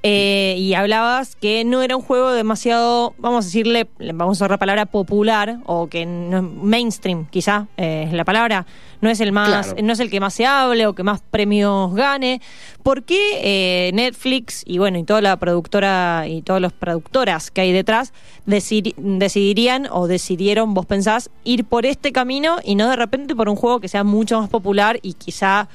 eh, 0.03 0.57
y 0.59 0.75
hablabas 0.75 1.37
que 1.37 1.65
no 1.65 1.81
era 1.83 1.97
un 1.97 2.03
juego 2.03 2.33
demasiado, 2.33 3.15
vamos 3.19 3.45
a 3.45 3.49
decirle, 3.49 3.87
vamos 4.15 4.37
a 4.39 4.45
usar 4.45 4.51
la 4.51 4.59
palabra 4.59 4.87
popular 4.87 5.59
o 5.65 5.87
que 5.89 6.07
no 6.07 6.43
mainstream, 6.43 7.27
quizá 7.31 7.69
eh, 7.77 8.05
es 8.09 8.13
la 8.13 8.25
palabra, 8.25 8.67
no 9.01 9.11
es 9.11 9.21
el 9.21 9.31
más, 9.33 9.69
Claro. 9.69 9.83
no 9.85 9.93
es 9.93 10.01
el 10.01 10.11
que 10.11 10.19
más 10.21 10.35
se 10.35 10.45
hable 10.47 10.87
o 10.87 10.95
que 10.95 11.03
más 11.05 11.21
premios 11.31 11.95
gane. 11.95 12.41
¿Por 12.83 13.05
qué 13.05 13.41
eh, 13.89 13.91
Netflix 13.95 14.63
y 14.67 14.79
bueno 14.79 14.99
y 14.99 15.05
toda 15.05 15.21
la 15.21 15.37
productora 15.37 16.25
y 16.29 16.43
todas 16.43 16.61
las 16.63 16.73
productoras 16.73 17.51
que 17.51 17.61
hay 17.61 17.73
detrás 17.73 18.13
decidi- 18.47 18.95
decidirían 18.97 19.87
o 19.91 20.09
decidieron, 20.09 20.75
vos 20.75 20.87
pensás, 20.87 21.31
ir 21.45 21.65
por 21.65 21.87
este 21.87 22.11
camino 22.13 22.57
y 22.65 22.75
no 22.75 22.89
de 22.91 22.97
repente 22.97 23.35
por 23.37 23.49
un 23.49 23.57
juego 23.57 23.79
que 23.81 23.89
sea 23.89 24.03
mucho 24.05 24.41
más 24.41 24.51
popular 24.51 24.99
y 25.03 25.15
quizá 25.15 25.69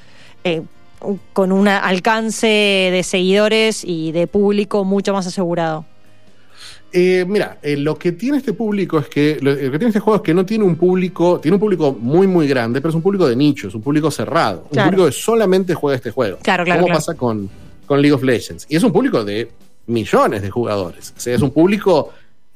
eh, 0.44 0.62
con 1.32 1.52
un 1.52 1.68
alcance 1.68 2.46
de 2.46 3.02
seguidores 3.02 3.84
y 3.84 4.12
de 4.12 4.26
público 4.26 4.84
mucho 4.84 5.12
más 5.12 5.26
asegurado? 5.26 5.84
Eh, 6.90 7.26
mira, 7.28 7.58
eh, 7.62 7.76
lo 7.76 7.98
que 7.98 8.12
tiene 8.12 8.38
este 8.38 8.54
público 8.54 8.98
es 8.98 9.08
que 9.08 9.38
lo, 9.42 9.54
que 9.54 9.70
tiene 9.70 9.88
este 9.88 10.00
juego 10.00 10.16
es 10.16 10.22
que 10.22 10.32
no 10.32 10.46
tiene 10.46 10.64
un 10.64 10.76
público, 10.76 11.38
tiene 11.38 11.56
un 11.56 11.60
público 11.60 11.92
muy 11.92 12.26
muy 12.26 12.48
grande, 12.48 12.80
pero 12.80 12.90
es 12.90 12.94
un 12.94 13.02
público 13.02 13.28
de 13.28 13.36
nicho, 13.36 13.68
es 13.68 13.74
un 13.74 13.82
público 13.82 14.10
cerrado, 14.10 14.66
un 14.70 14.84
público 14.84 15.04
que 15.04 15.12
solamente 15.12 15.74
juega 15.74 15.96
este 15.96 16.10
juego. 16.10 16.38
Claro, 16.42 16.64
claro, 16.64 16.80
¿Cómo 16.80 16.86
claro. 16.86 16.98
pasa 16.98 17.14
con, 17.14 17.50
con 17.84 18.00
League 18.00 18.14
of 18.14 18.22
Legends? 18.22 18.66
Y 18.70 18.76
es 18.76 18.82
un 18.82 18.92
público 18.92 19.22
de 19.22 19.50
millones 19.86 20.40
de 20.40 20.50
jugadores. 20.50 21.12
O 21.16 21.20
sea, 21.20 21.34
es 21.34 21.42
un 21.42 21.50
público 21.50 22.12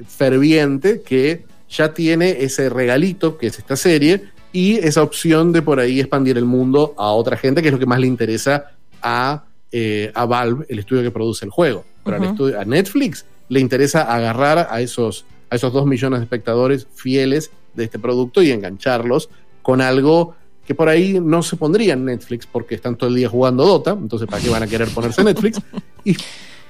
ferviente 0.06 1.02
que 1.02 1.44
ya 1.68 1.92
tiene 1.92 2.42
ese 2.42 2.70
regalito 2.70 3.37
que 3.37 3.49
es 3.49 3.58
esta 3.58 3.76
serie 3.76 4.22
y 4.52 4.75
esa 4.78 5.02
opción 5.02 5.52
de 5.52 5.62
por 5.62 5.80
ahí 5.80 6.00
expandir 6.00 6.37
el 6.38 6.44
mundo 6.44 6.94
a 6.99 7.11
otra 7.12 7.37
gente, 7.37 7.62
que 7.62 7.68
es 7.68 7.73
lo 7.73 7.78
que 7.78 7.87
más 7.87 7.99
le 8.00 8.06
interesa 8.06 8.73
a, 9.02 9.44
eh, 9.71 10.11
a 10.14 10.26
Valve, 10.26 10.66
el 10.68 10.78
estudio 10.78 11.02
que 11.02 11.11
produce 11.11 11.44
el 11.44 11.50
juego. 11.50 11.85
Pero 12.04 12.16
al 12.18 12.25
estudio- 12.25 12.61
a 12.61 12.64
Netflix 12.64 13.25
le 13.49 13.61
interesa 13.61 14.02
agarrar 14.02 14.68
a 14.71 14.80
esos, 14.80 15.25
a 15.50 15.56
esos 15.56 15.73
dos 15.73 15.87
millones 15.87 16.21
de 16.21 16.25
espectadores 16.25 16.87
fieles 16.94 17.50
de 17.75 17.85
este 17.85 17.99
producto 17.99 18.42
y 18.42 18.50
engancharlos 18.50 19.28
con 19.62 19.80
algo 19.80 20.35
que 20.66 20.75
por 20.75 20.88
ahí 20.88 21.18
no 21.21 21.42
se 21.42 21.56
pondría 21.56 21.94
en 21.94 22.04
Netflix 22.04 22.47
porque 22.47 22.75
están 22.75 22.97
todo 22.97 23.09
el 23.11 23.16
día 23.16 23.28
jugando 23.28 23.64
Dota, 23.64 23.90
entonces 23.92 24.28
¿para 24.28 24.42
qué 24.42 24.49
van 24.50 24.62
a 24.62 24.66
querer 24.66 24.88
ponerse 24.88 25.25
Netflix? 25.25 25.61
Y 26.04 26.16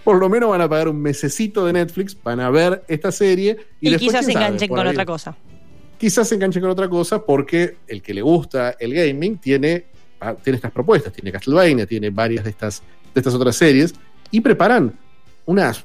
por 0.04 0.16
lo 0.18 0.28
menos 0.28 0.50
van 0.50 0.60
a 0.60 0.68
pagar 0.68 0.88
un 0.88 1.00
mesecito 1.00 1.64
de 1.64 1.72
Netflix, 1.74 2.16
van 2.22 2.40
a 2.40 2.50
ver 2.50 2.84
esta 2.88 3.10
serie 3.12 3.56
y, 3.80 3.88
Y, 3.88 3.90
después, 3.92 4.10
quizás 4.12 4.26
se 4.26 4.32
enganchen 4.32 4.68
con 4.68 4.86
otra 4.86 5.04
cosa. 5.06 5.36
Quizás 6.02 6.26
se 6.28 6.34
enganche 6.34 6.60
con 6.60 6.68
otra 6.68 6.88
cosa 6.88 7.24
porque 7.24 7.76
el 7.86 8.02
que 8.02 8.12
le 8.12 8.22
gusta 8.22 8.74
el 8.80 8.92
gaming 8.92 9.38
tiene, 9.38 9.84
ah, 10.20 10.34
tiene 10.34 10.56
estas 10.56 10.72
propuestas, 10.72 11.12
tiene 11.12 11.30
Castlevania, 11.30 11.86
tiene 11.86 12.10
varias 12.10 12.42
de 12.42 12.50
estas, 12.50 12.82
de 13.14 13.20
estas 13.20 13.32
otras 13.34 13.54
series 13.54 13.94
y 14.32 14.40
preparan 14.40 14.98
unas 15.46 15.84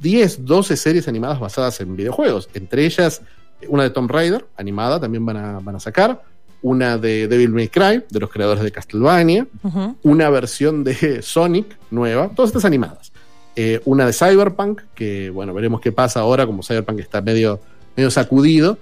10, 0.00 0.46
12 0.46 0.74
series 0.74 1.06
animadas 1.06 1.38
basadas 1.38 1.78
en 1.82 1.94
videojuegos, 1.94 2.48
entre 2.54 2.86
ellas 2.86 3.20
una 3.68 3.82
de 3.82 3.90
Tomb 3.90 4.10
Raider, 4.10 4.46
animada, 4.56 4.98
también 4.98 5.26
van 5.26 5.36
a, 5.36 5.58
van 5.60 5.76
a 5.76 5.80
sacar, 5.80 6.22
una 6.62 6.96
de 6.96 7.28
Devil 7.28 7.50
May 7.50 7.68
Cry, 7.68 8.04
de 8.08 8.20
los 8.20 8.30
creadores 8.30 8.62
de 8.64 8.72
Castlevania, 8.72 9.46
Ujú. 9.62 9.98
una 10.02 10.30
versión 10.30 10.82
de 10.82 11.20
Sonic 11.20 11.76
nueva, 11.90 12.30
todas 12.34 12.48
estas 12.48 12.64
animadas. 12.64 13.12
Eh, 13.54 13.82
una 13.84 14.06
de 14.06 14.14
Cyberpunk, 14.14 14.80
que 14.94 15.28
bueno, 15.28 15.52
veremos 15.52 15.82
qué 15.82 15.92
pasa 15.92 16.20
ahora, 16.20 16.46
como 16.46 16.62
Cyberpunk 16.62 17.00
está 17.00 17.20
medio, 17.20 17.60
medio 17.96 18.10
sacudido. 18.10 18.78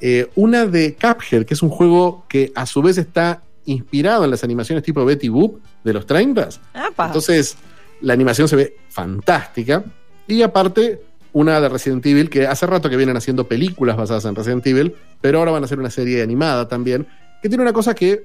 Eh, 0.00 0.30
una 0.34 0.66
de 0.66 0.96
Cuphead, 0.96 1.44
que 1.44 1.54
es 1.54 1.62
un 1.62 1.68
juego 1.68 2.24
que 2.28 2.52
a 2.54 2.66
su 2.66 2.80
vez 2.82 2.96
está 2.98 3.42
inspirado 3.66 4.24
en 4.24 4.30
las 4.30 4.42
animaciones 4.42 4.82
tipo 4.82 5.04
Betty 5.04 5.28
Boop 5.28 5.60
de 5.84 5.92
los 5.92 6.06
30 6.06 6.48
Apa. 6.72 7.06
entonces, 7.06 7.56
la 8.00 8.14
animación 8.14 8.48
se 8.48 8.56
ve 8.56 8.76
fantástica. 8.88 9.84
Y 10.26 10.42
aparte, 10.42 11.02
una 11.32 11.60
de 11.60 11.68
Resident 11.68 12.04
Evil, 12.06 12.30
que 12.30 12.46
hace 12.46 12.66
rato 12.66 12.88
que 12.88 12.96
vienen 12.96 13.16
haciendo 13.16 13.46
películas 13.46 13.96
basadas 13.96 14.24
en 14.24 14.34
Resident 14.34 14.66
Evil, 14.66 14.94
pero 15.20 15.38
ahora 15.38 15.52
van 15.52 15.62
a 15.62 15.66
hacer 15.66 15.78
una 15.78 15.90
serie 15.90 16.22
animada 16.22 16.68
también, 16.68 17.06
que 17.42 17.48
tiene 17.48 17.62
una 17.62 17.72
cosa 17.72 17.94
que, 17.94 18.24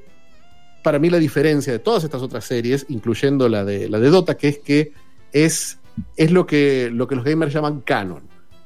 para 0.83 0.99
mí, 0.99 1.09
la 1.09 1.17
diferencia 1.17 1.73
de 1.73 1.79
todas 1.79 2.03
estas 2.03 2.21
otras 2.21 2.45
series, 2.45 2.85
incluyendo 2.89 3.49
la 3.49 3.65
de, 3.65 3.89
la 3.89 3.99
de 3.99 4.09
Dota, 4.09 4.35
que 4.35 4.47
es 4.47 4.59
que 4.59 4.93
es, 5.31 5.79
es 6.15 6.31
lo, 6.31 6.45
que, 6.45 6.89
lo 6.91 7.07
que 7.07 7.15
los 7.15 7.25
gamers 7.25 7.53
llaman 7.53 7.81
canon. 7.81 8.23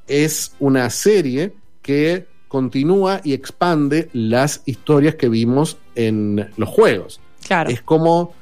Es 0.08 0.54
una 0.60 0.90
serie 0.90 1.54
que 1.82 2.28
continúa 2.50 3.22
y 3.24 3.34
expande 3.34 4.10
las 4.12 4.64
historias 4.66 5.16
que 5.16 5.30
vimos 5.30 5.78
en 5.96 6.50
los 6.58 6.68
juegos 6.68 7.22
claro. 7.48 7.70
es 7.70 7.82
como, 7.82 8.34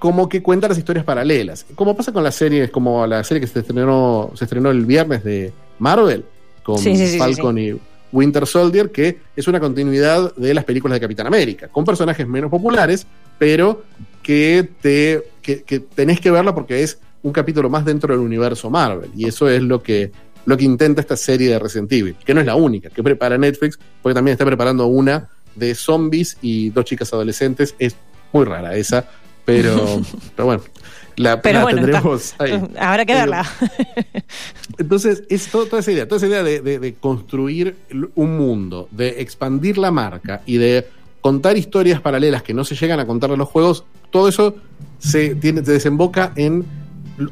como 0.00 0.28
que 0.28 0.42
cuenta 0.42 0.66
las 0.66 0.78
historias 0.78 1.04
paralelas. 1.04 1.64
Como 1.74 1.96
pasa 1.96 2.10
con 2.10 2.24
las 2.24 2.34
series, 2.34 2.70
como 2.70 3.06
la 3.06 3.22
serie 3.22 3.40
que 3.40 3.46
se 3.46 3.60
estrenó, 3.60 4.32
se 4.34 4.44
estrenó 4.44 4.70
el 4.70 4.84
viernes 4.84 5.22
de 5.22 5.52
Marvel, 5.78 6.24
con 6.64 6.78
Sí, 6.78 6.96
sí, 6.96 7.06
sí, 7.06 7.18
Falcon 7.18 7.58
y 7.58 7.78
Winter 8.10 8.46
Soldier, 8.46 8.90
que 8.90 9.18
es 9.36 9.46
una 9.46 9.60
continuidad 9.60 10.34
de 10.36 10.54
las 10.54 10.64
películas 10.64 10.96
de 10.96 11.00
Capitán 11.00 11.26
América, 11.26 11.68
con 11.68 11.84
personajes 11.84 12.26
menos 12.26 12.50
populares, 12.50 13.06
pero 13.38 13.84
que, 14.22 14.68
te, 14.80 15.22
que, 15.42 15.62
que 15.62 15.80
tenés 15.80 16.20
que 16.20 16.30
verla 16.30 16.54
porque 16.54 16.82
es 16.82 16.98
un 17.22 17.32
capítulo 17.32 17.68
más 17.68 17.84
dentro 17.84 18.14
del 18.14 18.24
universo 18.24 18.70
Marvel. 18.70 19.10
Y 19.14 19.26
eso 19.26 19.50
es 19.50 19.62
lo 19.62 19.82
que, 19.82 20.12
lo 20.46 20.56
que 20.56 20.64
intenta 20.64 21.00
esta 21.00 21.16
serie 21.16 21.48
de 21.50 21.58
Resident 21.58 21.90
Evil, 21.92 22.16
que 22.24 22.34
no 22.34 22.40
es 22.40 22.46
la 22.46 22.54
única, 22.56 22.90
que 22.90 23.02
prepara 23.02 23.38
Netflix, 23.38 23.78
porque 24.02 24.14
también 24.14 24.32
está 24.32 24.44
preparando 24.44 24.86
una 24.86 25.28
de 25.54 25.74
zombies 25.74 26.36
y 26.42 26.70
dos 26.70 26.84
chicas 26.84 27.12
adolescentes. 27.12 27.74
Es 27.78 27.96
muy 28.32 28.44
rara 28.44 28.74
esa, 28.76 29.06
pero, 29.44 30.02
pero 30.36 30.46
bueno, 30.46 30.62
la, 31.16 31.40
Pero 31.40 31.58
la 31.60 31.64
bueno, 31.64 31.80
tendremos 31.82 32.34
ahí. 32.38 32.60
Habrá 32.78 33.04
que 33.06 33.12
Eh, 33.12 33.16
verla. 33.16 33.46
Entonces, 34.78 35.22
es 35.28 35.46
todo- 35.48 35.66
toda 35.66 35.80
esa 35.80 35.92
idea, 35.92 36.08
toda 36.08 36.16
esa 36.18 36.26
idea 36.26 36.42
de, 36.42 36.60
de- 36.60 36.78
de 36.78 36.94
construir 36.94 37.76
un 38.14 38.36
mundo, 38.36 38.88
de 38.90 39.20
expandir 39.20 39.78
la 39.78 39.90
marca 39.90 40.42
y 40.46 40.56
de 40.56 40.86
contar 41.20 41.56
historias 41.56 42.00
paralelas 42.00 42.42
que 42.42 42.52
no 42.52 42.64
se 42.64 42.74
llegan 42.74 43.00
a 43.00 43.06
contar 43.06 43.30
en 43.30 43.38
los 43.38 43.48
juegos, 43.48 43.84
todo 44.10 44.28
eso 44.28 44.56
se, 44.98 45.34
tiene, 45.36 45.64
se 45.64 45.72
desemboca 45.72 46.32
en 46.36 46.64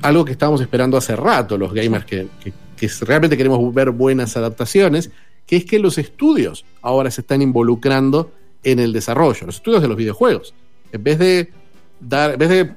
algo 0.02 0.24
que 0.24 0.32
estábamos 0.32 0.60
esperando 0.60 0.96
hace 0.96 1.16
rato, 1.16 1.58
los 1.58 1.72
gamers 1.74 2.04
que, 2.04 2.28
que- 2.42 2.52
que 2.82 3.04
realmente 3.04 3.36
queremos 3.36 3.72
ver 3.72 3.90
buenas 3.90 4.36
adaptaciones, 4.36 5.10
que 5.46 5.54
es 5.54 5.64
que 5.64 5.78
los 5.78 5.98
estudios 5.98 6.64
ahora 6.80 7.12
se 7.12 7.20
están 7.20 7.40
involucrando 7.40 8.32
en 8.64 8.80
el 8.80 8.92
desarrollo, 8.92 9.46
los 9.46 9.56
estudios 9.56 9.82
de 9.82 9.86
los 9.88 9.96
videojuegos. 9.96 10.52
En 10.90 11.04
vez 11.04 11.18
de 11.20 11.52
dar, 12.00 12.32
en 12.32 12.38
vez 12.38 12.48
de 12.48 12.74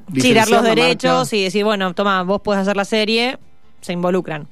los 0.49 0.63
derechos 0.63 1.11
marca- 1.11 1.35
y 1.35 1.43
decir, 1.43 1.63
bueno, 1.63 1.93
toma, 1.95 2.21
vos 2.21 2.41
puedes 2.43 2.61
hacer 2.61 2.75
la 2.77 2.85
serie, 2.85 3.39
se 3.81 3.93
involucran. 3.93 4.47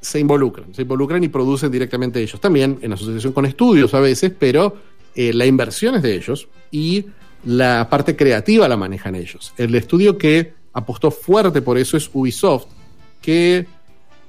se 0.00 0.18
involucran, 0.18 0.72
se 0.74 0.82
involucran 0.82 1.22
y 1.24 1.28
producen 1.28 1.70
directamente 1.70 2.22
ellos. 2.22 2.40
También 2.40 2.78
en 2.80 2.92
asociación 2.94 3.34
con 3.34 3.44
estudios 3.44 3.92
a 3.92 4.00
veces, 4.00 4.32
pero 4.38 4.76
eh, 5.14 5.32
la 5.34 5.44
inversión 5.44 5.94
es 5.96 6.02
de 6.02 6.14
ellos 6.14 6.48
y 6.70 7.06
la 7.44 7.88
parte 7.90 8.16
creativa 8.16 8.66
la 8.66 8.76
manejan 8.78 9.14
ellos. 9.14 9.52
El 9.58 9.74
estudio 9.74 10.16
que 10.16 10.54
apostó 10.72 11.10
fuerte 11.10 11.60
por 11.60 11.76
eso 11.76 11.96
es 11.96 12.08
Ubisoft, 12.12 12.66
que 13.20 13.66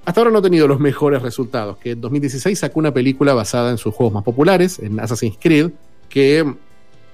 hasta 0.08 0.22
ahora 0.22 0.32
no 0.32 0.40
ha 0.40 0.42
tenido 0.42 0.70
los 0.70 0.80
mejores 0.80 1.22
resultados, 1.22 1.80
que 1.80 1.92
en 1.92 2.00
2016 2.00 2.58
sacó 2.58 2.80
una 2.80 2.94
película 2.94 3.34
basada 3.34 3.72
en 3.72 3.78
sus 3.78 3.94
juegos 3.94 4.14
más 4.14 4.24
populares, 4.24 4.80
en 4.80 5.02
Assassin's 5.02 5.38
Creed, 5.38 5.72
que 6.08 6.46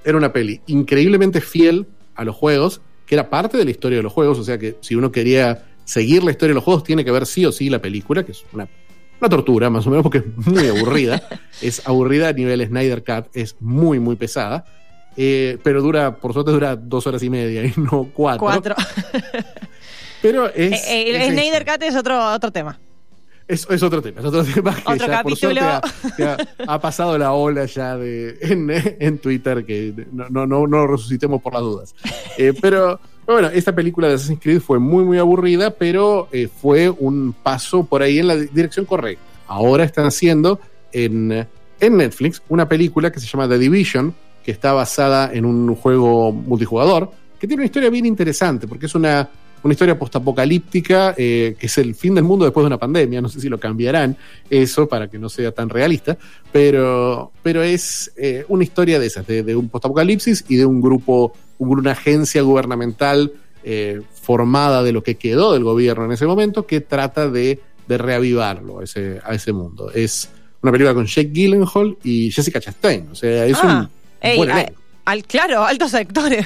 era 0.06 0.16
una 0.16 0.32
peli 0.32 0.62
increíblemente 0.68 1.42
fiel 1.42 1.88
a 2.14 2.24
los 2.24 2.36
juegos, 2.36 2.82
que 3.08 3.16
era 3.16 3.32
parte 3.32 3.58
de 3.58 3.66
la 3.66 3.72
historia 3.72 3.98
de 3.98 4.04
los 4.04 4.14
juegos, 4.14 4.38
o 4.38 4.44
sea 4.44 4.60
que 4.60 4.78
si 4.82 4.94
uno 4.94 5.12
quería 5.12 5.66
seguir 5.86 6.24
la 6.24 6.30
historia 6.30 6.50
de 6.50 6.54
los 6.54 6.64
juegos, 6.64 6.84
tiene 6.84 7.04
que 7.04 7.10
ver 7.10 7.26
sí 7.26 7.44
o 7.48 7.52
sí 7.52 7.68
la 7.68 7.82
película, 7.82 8.24
que 8.24 8.34
es 8.34 8.46
una, 8.54 8.68
una 9.20 9.28
tortura 9.28 9.72
más 9.72 9.88
o 9.88 9.90
menos, 9.90 10.04
porque 10.04 10.20
es 10.20 10.48
muy 10.48 10.68
aburrida. 10.68 11.28
es 11.64 11.82
aburrida 11.88 12.28
a 12.28 12.34
nivel 12.34 12.64
Snyder 12.64 13.04
Cut, 13.04 13.26
es 13.36 13.56
muy, 13.60 14.00
muy 14.00 14.18
pesada. 14.18 14.66
eh, 15.18 15.58
pero 15.64 15.82
dura, 15.82 16.18
por 16.18 16.34
suerte 16.34 16.52
dura 16.52 16.76
dos 16.76 17.08
horas 17.08 17.24
y 17.24 17.32
media 17.32 17.66
y 17.66 17.74
no 17.76 18.12
cuatro. 18.14 18.42
Cuatro. 18.42 18.76
Pero 20.24 20.48
es. 20.48 20.72
Eh, 20.72 20.82
eh, 20.88 21.15
es 21.15 21.30
el 21.30 21.34
Snyder 21.34 21.62
eso. 21.62 21.72
Cut 21.74 21.84
es 21.84 21.96
otro, 21.96 22.34
otro 22.34 22.51
tema. 22.51 22.80
Es, 23.46 23.68
es 23.70 23.84
otro 23.84 24.01
tema, 24.01 24.22
es 24.22 24.25
otro 24.25 24.44
tema 24.53 24.74
que 24.74 24.94
Otro 24.94 25.08
ya 25.08 25.22
por 25.22 25.36
suerte 25.36 25.60
capítulo. 25.60 26.42
ha, 26.65 26.80
pasado 26.80 27.18
la 27.18 27.34
ola 27.34 27.65
ya 27.65 27.98
de, 27.98 28.38
en, 28.42 28.70
en 28.72 29.18
Twitter, 29.18 29.65
que 29.65 29.94
no, 30.13 30.48
no, 30.48 30.65
no, 30.65 30.88
resucitemos 30.88 31.42
por 31.42 31.53
las 31.53 31.62
dudas. 31.62 31.96
Eh, 32.38 32.53
pero, 32.62 33.01
pero 33.25 33.39
bueno, 33.39 33.50
esta 33.50 33.75
película 33.75 34.08
de 34.08 34.13
Assassin's 34.13 34.39
Creed 34.42 34.62
fue 34.62 34.80
muy, 34.80 35.03
muy 35.03 35.18
aburrida, 35.18 35.72
pero 35.72 36.30
eh, 36.32 36.48
fue 36.48 36.89
un 36.89 37.34
paso 37.34 37.84
por 37.84 38.01
ahí 38.01 38.20
en 38.20 38.27
la 38.27 38.38
dirección 38.38 38.86
correcta. 38.86 39.22
Ahora 39.48 39.84
están 39.84 40.06
haciendo 40.06 40.62
en, 40.94 41.46
en 41.82 41.98
Netflix 41.98 42.42
una 42.48 42.70
película 42.70 43.12
que 43.12 43.20
se 43.20 43.27
llama 43.27 43.50
The 43.50 43.60
Division, 43.60 44.15
que 44.46 44.51
está 44.51 44.72
basada 44.72 45.32
en 45.34 45.44
un 45.44 45.75
juego 45.75 46.32
multijugador, 46.32 47.12
que 47.39 47.46
tiene 47.46 47.62
una 47.62 47.65
historia 47.65 47.89
bien 47.89 48.06
interesante, 48.06 48.70
porque 48.70 48.86
es 48.86 48.96
una, 48.96 49.30
una 49.63 49.74
historia 49.74 49.98
postapocalíptica, 49.98 51.15
eh, 51.17 51.55
que 51.58 51.65
es 51.67 51.77
el 51.77 51.96
fin 51.96 52.15
del 52.15 52.24
mundo 52.25 52.46
después 52.46 52.63
de 52.63 52.67
una 52.67 52.77
pandemia. 52.77 53.22
No 53.22 53.29
sé 53.29 53.39
si 53.39 53.50
lo 53.50 53.60
cambiarán 53.60 54.17
eso 54.50 54.88
para 54.88 55.08
que 55.10 55.17
no 55.17 55.29
sea 55.29 55.51
tan 55.51 55.70
realista, 55.70 56.17
pero, 56.51 57.32
pero 57.41 57.63
es 57.63 58.12
eh, 58.17 58.46
una 58.50 58.63
historia 58.63 59.00
de 59.00 59.08
esas, 59.08 59.25
de, 59.25 59.43
de 59.43 59.55
un 59.55 59.70
postapocalipsis 59.70 60.46
y 60.50 60.55
de 60.58 60.65
un 60.65 60.82
grupo, 60.82 61.34
un- 61.58 61.79
una 61.79 61.91
agencia 61.91 62.41
gubernamental 62.41 63.32
eh, 63.63 64.01
formada 64.22 64.84
de 64.84 64.91
lo 64.91 65.03
que 65.03 65.15
quedó 65.15 65.53
del 65.53 65.63
gobierno 65.63 66.05
en 66.05 66.12
ese 66.12 66.25
momento, 66.25 66.65
que 66.67 66.82
trata 66.82 67.29
de, 67.29 67.60
de 67.88 67.98
reavivarlo 67.98 68.79
a 68.79 68.84
ese, 68.84 69.20
a 69.24 69.34
ese 69.34 69.51
mundo. 69.53 69.91
Es 69.91 70.29
una 70.62 70.72
película 70.72 70.93
con 70.93 71.05
Jake 71.05 71.32
Gyllenhaal 71.34 71.98
y 72.03 72.32
Jessica 72.32 72.60
Chastain. 72.60 73.08
O 73.12 73.15
sea, 73.15 73.46
es 73.46 73.58
Ah, 73.62 73.89
un 73.89 73.89
ey, 74.29 74.38
buen 74.38 74.51
a- 74.51 74.62
elenco. 74.62 74.82
al, 75.05 75.24
claro, 75.24 75.63
altos 75.63 75.93
actores. 75.93 76.46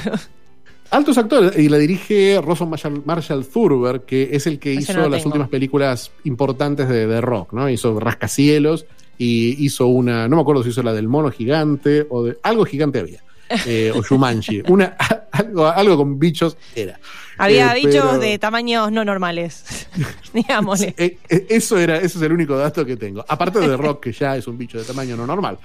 Altos 0.90 1.18
actores, 1.18 1.58
y 1.58 1.68
la 1.70 1.78
dirige 1.78 2.40
Roson 2.44 2.70
Marshall, 2.70 3.02
Marshall 3.06 3.46
Thurber, 3.46 4.02
que 4.02 4.30
es 4.32 4.48
el 4.48 4.58
que 4.60 4.74
Ese 4.74 4.92
hizo 4.94 5.02
no 5.02 5.10
las 5.10 5.20
tengo. 5.22 5.30
últimas 5.30 5.50
películas 5.50 6.12
importantes 6.24 6.88
de, 6.88 7.08
de 7.08 7.20
rock, 7.22 7.54
¿no? 7.54 7.70
Hizo 7.70 8.00
Rascacielos 8.00 8.86
y 9.18 9.64
hizo 9.66 9.88
una, 9.88 10.28
no 10.28 10.36
me 10.38 10.42
acuerdo 10.44 10.64
si 10.64 10.70
hizo 10.70 10.84
la 10.84 10.94
del 10.94 11.08
mono 11.08 11.30
gigante 11.32 12.06
o 12.10 12.24
de 12.24 12.38
algo 12.44 12.66
gigante 12.66 13.00
había, 13.00 13.22
eh, 13.66 13.92
o 13.96 14.02
Shumanji, 14.02 14.62
una, 14.70 14.96
algo, 15.32 15.66
algo 15.68 15.98
con 15.98 16.18
bichos 16.20 16.56
era. 16.76 17.00
Había 17.40 17.74
Eh, 17.76 17.86
bichos 17.86 17.94
pero- 18.06 18.20
de 18.20 18.40
tamaños 18.40 18.92
no 18.92 19.04
normales. 19.06 19.88
Digámosle. 20.34 20.96
Eh, 20.98 21.18
eh, 21.30 21.46
eso 21.50 21.78
era, 21.78 21.98
eso 21.98 22.18
es 22.18 22.22
el 22.24 22.32
único 22.32 22.58
dato 22.58 22.86
que 22.86 22.96
tengo. 22.98 23.24
Aparte 23.28 23.60
de 23.60 23.76
Rock, 23.78 24.04
que 24.06 24.12
ya 24.14 24.36
es 24.38 24.48
un 24.48 24.58
bicho 24.58 24.78
de 24.78 24.84
tamaño 24.84 25.16
no 25.18 25.28
normal. 25.28 25.58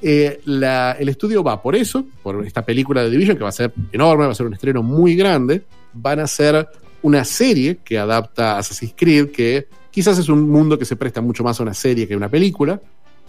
Eh, 0.00 0.40
el 0.44 1.08
estudio 1.08 1.42
va 1.42 1.60
por 1.60 1.74
eso, 1.74 2.04
por 2.22 2.46
esta 2.46 2.64
película 2.64 3.02
de 3.02 3.10
Division, 3.10 3.36
que 3.36 3.42
va 3.42 3.48
a 3.48 3.52
ser 3.52 3.72
enorme, 3.92 4.26
va 4.26 4.32
a 4.32 4.34
ser 4.34 4.46
un 4.46 4.54
estreno 4.54 4.82
muy 4.82 5.16
grande. 5.16 5.62
Van 5.92 6.20
a 6.20 6.24
hacer 6.24 6.68
una 7.02 7.24
serie 7.24 7.78
que 7.84 7.98
adapta 7.98 8.52
a 8.52 8.58
Assassin's 8.58 8.94
Creed, 8.96 9.30
que 9.30 9.68
quizás 9.90 10.18
es 10.18 10.28
un 10.28 10.48
mundo 10.48 10.78
que 10.78 10.84
se 10.84 10.96
presta 10.96 11.20
mucho 11.20 11.42
más 11.42 11.58
a 11.60 11.62
una 11.62 11.74
serie 11.74 12.06
que 12.06 12.14
a 12.14 12.16
una 12.16 12.28
película, 12.28 12.80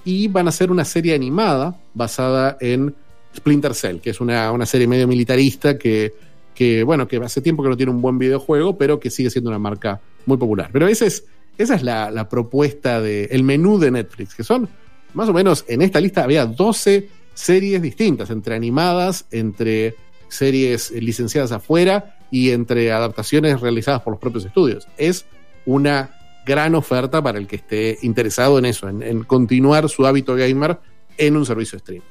y 0.06 0.28
van 0.28 0.48
a 0.48 0.50
hacer 0.50 0.72
una 0.72 0.86
serie 0.86 1.14
animada 1.14 1.80
basada 1.94 2.58
en 2.62 2.94
Splinter 3.36 3.74
Cell, 3.74 3.98
que 4.00 4.12
es 4.12 4.22
una, 4.22 4.52
una 4.52 4.66
serie 4.66 4.88
medio 4.88 5.08
militarista 5.08 5.78
que, 5.78 6.14
que, 6.56 6.84
bueno, 6.84 7.08
que 7.08 7.18
hace 7.18 7.42
tiempo 7.42 7.64
que 7.64 7.70
no 7.70 7.78
tiene 7.78 7.92
un 7.92 8.02
buen 8.02 8.18
videojuego, 8.18 8.78
pero 8.78 9.00
que 9.00 9.10
sigue 9.10 9.30
siendo 9.30 9.50
una 9.50 9.60
marca 9.60 10.00
muy 10.26 10.38
popular. 10.38 10.70
Pero 10.72 10.88
ese 10.88 11.08
es, 11.08 11.26
esa 11.58 11.76
es 11.76 11.84
la, 11.84 12.28
propuesta 12.30 13.02
del 13.02 13.28
el 13.32 13.44
menú 13.44 13.80
de 13.80 13.92
Netflix, 13.92 14.36
que 14.36 14.44
son 14.44 14.68
más 15.14 15.30
o 15.30 15.34
menos 15.34 15.66
en 15.68 15.82
esta 15.82 16.00
lista 16.00 16.24
había 16.24 16.46
12 16.46 17.10
series 17.34 17.82
distintas, 17.82 18.30
entre 18.30 18.56
animadas, 18.56 19.26
entre 19.32 19.96
series 20.28 20.92
licenciadas 20.92 21.52
afuera 21.52 22.18
y 22.32 22.52
entre 22.52 22.92
adaptaciones 22.92 23.62
realizadas 23.62 24.02
por 24.02 24.14
los 24.14 24.20
propios 24.20 24.46
estudios. 24.46 24.88
Es 24.98 25.26
una 25.66 26.12
gran 26.46 26.76
oferta 26.76 27.22
para 27.22 27.38
el 27.38 27.48
que 27.48 27.58
esté 27.58 27.98
interesado 28.02 28.60
en 28.60 28.66
eso, 28.66 28.88
en, 28.88 29.02
en 29.04 29.24
continuar 29.24 29.90
su 29.90 30.06
hábito 30.06 30.36
gamer 30.36 30.80
en 31.18 31.38
un 31.38 31.46
servicio 31.46 31.80
stream. 31.80 32.02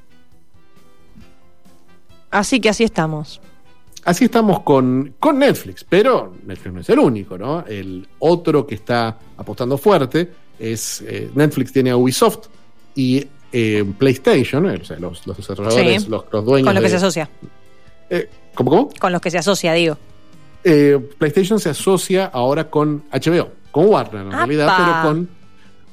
Así 2.31 2.61
que 2.61 2.69
así 2.69 2.85
estamos. 2.85 3.41
Así 4.05 4.25
estamos 4.25 4.61
con, 4.61 5.15
con 5.19 5.39
Netflix, 5.39 5.85
pero 5.85 6.33
Netflix 6.47 6.75
no 6.75 6.81
es 6.81 6.89
el 6.89 6.99
único, 6.99 7.37
¿no? 7.37 7.65
El 7.67 8.07
otro 8.21 8.67
que 8.67 8.77
está 8.77 9.19
apostando 9.37 9.77
fuerte 9.77 10.31
es 10.59 11.03
eh, 11.07 11.31
Netflix 11.35 11.73
tiene 11.73 11.91
a 11.91 11.97
Ubisoft 11.97 12.47
y 12.99 13.25
eh, 13.53 13.85
PlayStation, 13.97 14.69
eh, 14.69 14.81
o 14.83 14.85
sea, 14.85 14.99
los, 14.99 15.25
los 15.27 15.37
desarrolladores, 15.37 16.03
Sí. 16.03 16.09
los, 16.11 16.25
los 16.33 16.45
dueños. 16.45 16.67
Con 16.67 16.75
lo 16.75 16.81
que 16.81 16.85
de- 16.87 16.91
se 16.91 16.97
asocia. 16.97 17.31
Eh, 18.11 18.29
¿Cómo, 18.55 18.71
cómo? 18.71 18.89
Con 18.99 19.13
los 19.13 19.21
que 19.21 19.31
se 19.31 19.39
asocia, 19.39 19.73
digo. 19.73 19.97
Eh, 20.65 20.99
PlayStation 21.17 21.61
se 21.61 21.71
asocia 21.71 22.27
ahora 22.27 22.69
con 22.69 23.05
HBO, 23.13 23.51
con 23.71 23.87
Warner 23.87 24.23
en 24.23 24.29
¡Apa! 24.29 24.37
realidad, 24.39 24.75
pero 24.77 25.03
con, 25.09 25.29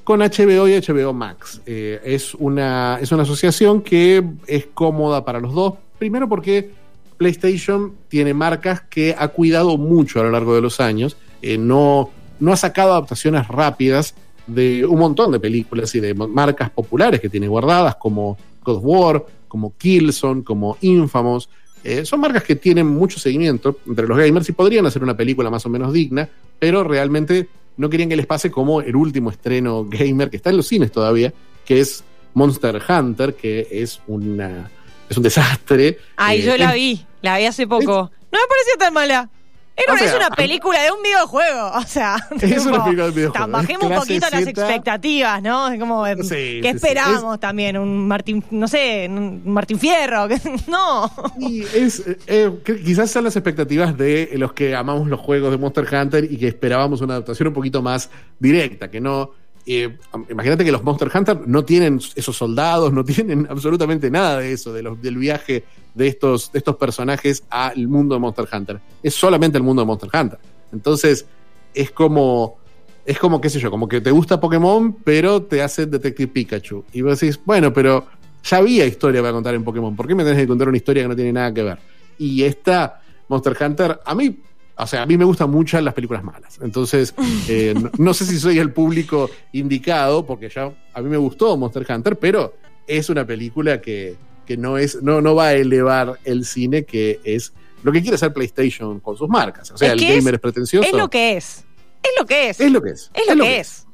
con 0.04 0.20
HBO 0.22 0.68
y 0.68 0.74
HBO 0.82 1.14
Max. 1.14 1.62
Es, 1.66 2.34
una, 2.34 2.98
es 3.00 3.12
una 3.12 3.22
asociación 3.24 3.82
que 3.84 4.24
es 4.48 4.66
cómoda 4.74 5.24
para 5.24 5.40
los 5.40 5.54
dos. 5.54 5.76
Primero 6.00 6.28
porque 6.28 6.72
PlayStation 7.18 7.94
tiene 8.10 8.34
marcas 8.34 8.82
que 8.82 9.16
ha 9.18 9.28
cuidado 9.30 9.78
mucho 9.78 10.20
a 10.20 10.24
lo 10.24 10.32
largo 10.32 10.56
de 10.56 10.62
los 10.62 10.80
años. 10.80 11.16
No, 11.60 12.10
no 12.40 12.52
ha 12.52 12.58
sacado 12.58 12.92
adaptaciones 12.94 13.48
rápidas 13.48 14.16
de 14.48 14.86
un 14.86 15.00
montón 15.00 15.32
de 15.32 15.40
películas 15.40 15.94
y 15.96 16.00
de 16.00 16.14
marcas 16.14 16.70
populares 16.70 17.20
que 17.20 17.30
tiene 17.30 17.48
guardadas, 17.48 17.96
como 17.96 18.38
God 18.64 18.78
of 18.78 18.84
War, 18.84 19.26
como 19.48 19.74
Killzone, 19.78 20.44
como 20.44 20.78
Infamous. 20.82 21.50
Eh, 21.84 22.06
son 22.06 22.20
marcas 22.20 22.44
que 22.44 22.56
tienen 22.56 22.88
mucho 22.88 23.20
seguimiento 23.20 23.80
entre 23.88 24.08
los 24.08 24.18
gamers 24.18 24.50
y 24.50 24.54
podrían 24.54 24.86
hacer 24.86 25.04
una 25.04 25.16
película 25.16 25.50
más 25.50 25.66
o 25.66 25.70
menos 25.70 25.94
digna, 25.94 26.28
pero 26.60 26.84
realmente 26.84 27.48
no 27.78 27.90
querían 27.90 28.10
que 28.10 28.16
les 28.16 28.26
pase 28.26 28.50
como 28.50 28.82
el 28.82 28.96
último 28.96 29.30
estreno 29.30 29.86
gamer 29.86 30.30
que 30.30 30.38
está 30.38 30.50
en 30.50 30.58
los 30.58 30.68
cines 30.68 30.92
todavía, 30.92 31.34
que 31.66 31.80
es 31.80 32.04
Monster 32.34 32.82
Hunter, 32.88 33.36
que 33.36 33.68
es 33.72 34.02
una 34.08 34.70
es 35.10 35.18
un 35.18 35.24
desastre. 35.24 36.00
Ay, 36.16 36.42
Eh, 36.42 36.44
yo 36.44 36.58
la 36.58 36.74
vi, 36.74 37.06
la 37.22 37.38
vi 37.38 37.46
hace 37.46 37.68
poco. 37.68 38.12
No 38.32 38.40
me 38.40 38.48
pareció 38.48 38.78
tan 38.80 38.94
mala. 38.94 39.30
Era 39.78 39.92
O 39.92 39.96
una- 39.96 40.06
es 40.06 40.16
una 40.16 40.30
película 40.30 40.82
de 40.82 40.92
un 40.92 41.04
videojuego, 41.04 41.72
o 41.76 41.82
sea, 41.84 42.16
Es 42.42 42.56
tipo, 42.64 42.70
una 42.70 42.84
película 42.84 43.06
de 43.08 43.12
videojuego, 43.12 43.34
ta- 43.34 43.52
Bajemos 43.52 43.84
un 43.84 43.96
poquito 43.96 44.28
las 44.32 44.48
expectativas, 44.48 45.42
¿no? 45.44 45.68
Es 45.68 45.80
como, 45.80 46.08
eh, 46.08 46.16
Sí, 46.24 46.28
¿qué 46.28 46.62
sí, 46.62 46.62
sí. 46.62 46.76
esperábamos 46.76 47.40
también? 47.40 47.78
Un 47.78 48.08
Martín, 48.08 48.44
no 48.52 48.68
sé, 48.68 49.08
un 49.10 49.42
Martín 49.46 49.78
Fierro, 49.80 50.28
que- 50.28 50.40
no. 50.68 51.12
Y 51.40 51.62
es, 51.64 52.00
eh, 52.08 52.18
eh, 52.28 52.52
quizás 52.86 53.12
sean 53.12 53.26
las 53.26 53.36
expectativas 53.36 53.98
de 53.98 54.30
los 54.36 54.54
que 54.54 54.76
amamos 54.76 55.08
los 55.10 55.20
juegos 55.20 55.52
de 55.52 55.58
Monster 55.58 55.86
Hunter 55.94 56.24
y 56.32 56.38
que 56.38 56.48
esperábamos 56.48 57.02
una 57.02 57.16
adaptación 57.16 57.50
un 57.50 57.54
poquito 57.54 57.82
más 57.82 58.10
directa, 58.40 58.90
que 58.90 59.02
no. 59.02 59.32
Eh, 59.66 59.98
imagínate 60.30 60.64
que 60.64 60.72
los 60.72 60.84
Monster 60.84 61.10
Hunter 61.14 61.48
no 61.48 61.66
tienen 61.66 62.00
esos 62.16 62.38
soldados, 62.38 62.94
no 62.94 63.04
tienen 63.06 63.48
absolutamente 63.50 64.12
nada 64.12 64.40
de 64.40 64.54
eso, 64.54 64.74
de 64.74 64.84
los, 64.84 65.02
del 65.02 65.18
viaje 65.18 65.64
de 65.94 66.08
estos, 66.08 66.52
de 66.52 66.60
estos 66.60 66.76
personajes 66.76 67.44
al 67.50 67.88
mundo 67.88 68.16
de 68.16 68.20
Monster 68.20 68.48
Hunter. 68.52 68.80
Es 69.02 69.16
solamente 69.16 69.58
el 69.58 69.64
mundo 69.64 69.82
de 69.82 69.88
Monster 69.88 70.10
Hunter. 70.14 70.40
Entonces, 70.72 71.26
es 71.74 71.92
como. 71.92 72.58
Es 73.06 73.20
como, 73.20 73.40
qué 73.40 73.52
sé 73.52 73.60
yo, 73.60 73.70
como 73.70 73.88
que 73.88 74.02
te 74.02 74.10
gusta 74.10 74.40
Pokémon, 74.40 74.94
pero 75.04 75.44
te 75.44 75.62
hace 75.62 75.86
Detective 75.86 76.28
Pikachu. 76.28 76.86
Y 76.92 77.02
vos 77.04 77.20
decís, 77.20 77.40
bueno, 77.46 77.72
pero 77.72 78.08
ya 78.44 78.58
había 78.58 78.84
historia 78.84 79.22
para 79.22 79.32
contar 79.32 79.54
en 79.54 79.64
Pokémon. 79.64 79.96
¿Por 79.96 80.08
qué 80.08 80.16
me 80.16 80.24
tenés 80.24 80.40
que 80.40 80.48
contar 80.48 80.68
una 80.68 80.78
historia 80.78 81.04
que 81.04 81.10
no 81.10 81.16
tiene 81.16 81.32
nada 81.32 81.54
que 81.54 81.62
ver? 81.62 81.78
Y 82.18 82.42
esta 82.42 83.02
Monster 83.28 83.56
Hunter, 83.60 84.00
a 84.04 84.16
mí, 84.16 84.40
o 84.78 84.88
sea, 84.88 85.04
a 85.04 85.06
mí 85.06 85.18
me 85.18 85.26
gustan 85.26 85.50
mucho 85.50 85.80
las 85.82 85.94
películas 85.94 86.24
malas. 86.24 86.60
Entonces, 86.62 87.14
eh, 87.48 87.74
no, 87.80 87.90
no 87.98 88.14
sé 88.14 88.26
si 88.26 88.38
soy 88.40 88.60
el 88.60 88.72
público 88.72 89.30
indicado, 89.54 90.26
porque 90.26 90.50
ya 90.50 90.72
a 90.94 91.02
mí 91.02 91.10
me 91.10 91.18
gustó 91.18 91.56
Monster 91.58 91.86
Hunter, 91.90 92.18
pero 92.18 92.54
es 92.88 93.10
una 93.10 93.26
película 93.26 93.82
que, 93.82 94.16
que 94.46 94.58
no, 94.58 94.78
es, 94.78 95.02
no, 95.02 95.22
no 95.22 95.34
va 95.36 95.48
a 95.48 95.54
elevar 95.54 96.20
el 96.24 96.46
cine, 96.46 96.84
que 96.84 97.20
es 97.24 97.54
lo 97.84 97.92
que 97.92 98.02
quiere 98.02 98.16
hacer 98.16 98.34
PlayStation 98.34 99.00
con 99.00 99.16
sus 99.18 99.30
marcas. 99.30 99.72
O 99.72 99.78
sea, 99.78 99.92
el 99.94 100.00
gamer 100.00 100.18
es- 100.20 100.34
es 100.34 100.40
pretencioso. 100.40 100.88
Es 100.88 100.94
lo 100.94 101.10
que 101.10 101.38
es. 101.38 101.64
Es 102.04 102.12
lo 102.20 102.26
que 102.26 102.50
es. 102.50 102.60
Es 102.62 102.72
lo 102.72 102.82
que 102.82 102.90
es. 102.92 103.12
Es 103.14 103.28
lo 103.36 103.44
que 103.44 103.60
es. 103.60 103.86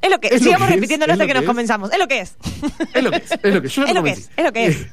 Es 0.00 0.10
lo 0.10 0.18
que 0.18 0.28
Es 0.28 0.42
Sigamos 0.42 0.68
repitiéndolo 0.68 1.12
hasta 1.12 1.26
que 1.28 1.34
nos 1.34 1.42
es. 1.44 1.46
convenzamos. 1.46 1.92
Es 1.92 1.98
lo 1.98 2.08
que 2.08 2.20
es. 2.20 2.36
Es 2.94 3.02
lo 3.04 3.10
que 3.12 3.16
es. 3.18 3.30
Es 3.32 3.54
lo 3.54 3.62
que 3.62 3.68
es. 3.68 3.78
Es 3.86 3.94
lo 3.94 4.02
que 4.02 4.10
es. 4.10 4.30
Es 4.36 4.44
lo 4.44 4.52
que 4.52 4.66
es. 4.66 4.86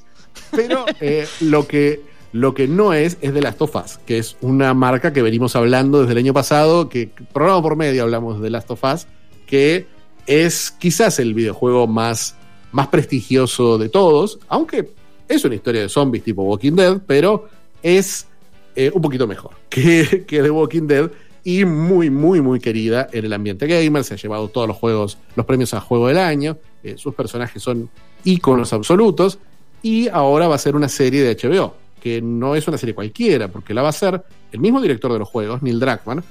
Pero 0.52 0.86
eh, 1.02 1.28
lo, 1.42 1.68
que, 1.68 2.02
lo 2.32 2.54
que 2.54 2.68
no 2.68 2.94
es 2.94 3.18
es 3.22 3.34
de 3.34 3.42
Last 3.42 3.62
of 3.62 3.76
Us, 3.76 4.00
que 4.06 4.18
es 4.18 4.38
una 4.42 4.74
marca 4.74 5.14
que 5.14 5.22
venimos 5.22 5.56
hablando 5.56 6.02
desde 6.02 6.14
el 6.14 6.20
año 6.20 6.34
pasado, 6.34 6.90
que 6.90 7.10
programa 7.34 7.62
por 7.62 7.76
medio 7.76 8.04
hablamos 8.04 8.42
de 8.42 8.50
Last 8.50 8.72
of 8.72 8.84
Us, 8.84 9.08
que 9.46 9.88
es 10.28 10.72
quizás 10.72 11.20
el 11.20 11.34
videojuego 11.34 11.88
más, 11.88 12.36
más 12.72 12.88
prestigioso 12.88 13.78
de 13.78 13.90
todos, 13.90 14.40
aunque 14.48 14.92
es 15.28 15.44
una 15.46 15.56
historia 15.56 15.82
de 15.82 15.90
zombies 15.90 16.24
tipo 16.24 16.44
Walking 16.44 16.74
Dead, 16.74 17.02
pero 17.06 17.48
es 17.82 18.28
eh, 18.76 18.92
un 18.94 19.02
poquito 19.02 19.28
mejor 19.28 19.52
que, 19.70 20.26
que 20.28 20.42
The 20.42 20.52
Walking 20.52 20.88
Dead 20.88 21.10
y 21.44 21.66
muy, 21.66 22.10
muy, 22.10 22.42
muy 22.42 22.60
querida 22.60 23.08
en 23.12 23.26
el 23.26 23.34
ambiente 23.34 23.66
gamer. 23.66 24.04
Se 24.04 24.14
ha 24.14 24.18
llevado 24.18 24.50
todos 24.50 24.68
los 24.68 24.78
juegos, 24.78 25.18
los 25.36 25.46
premios 25.46 25.74
a 25.74 25.80
juego 25.80 26.08
del 26.08 26.18
año. 26.18 26.58
eh, 26.84 26.96
sus 26.98 27.16
personajes 27.16 27.62
son 27.62 27.90
íconos 28.24 28.74
absolutos. 28.74 29.40
Y 29.82 30.10
ahora 30.10 30.48
va 30.48 30.56
a 30.56 30.60
ser 30.60 30.76
una 30.76 30.90
serie 30.90 31.24
de 31.24 31.36
HBO, 31.36 31.74
que 32.00 32.22
no 32.22 32.56
es 32.56 32.68
una 32.68 32.78
serie 32.78 32.96
cualquiera, 32.96 33.48
porque 33.48 33.74
la 33.74 33.82
va 33.82 33.88
a 33.88 33.92
hacer 33.92 34.22
el 34.52 34.60
mismo 34.60 34.82
director 34.82 35.12
de 35.14 35.20
los 35.20 35.28
juegos, 35.30 35.62
Neil 35.62 35.80
Druckmann, 35.80 36.24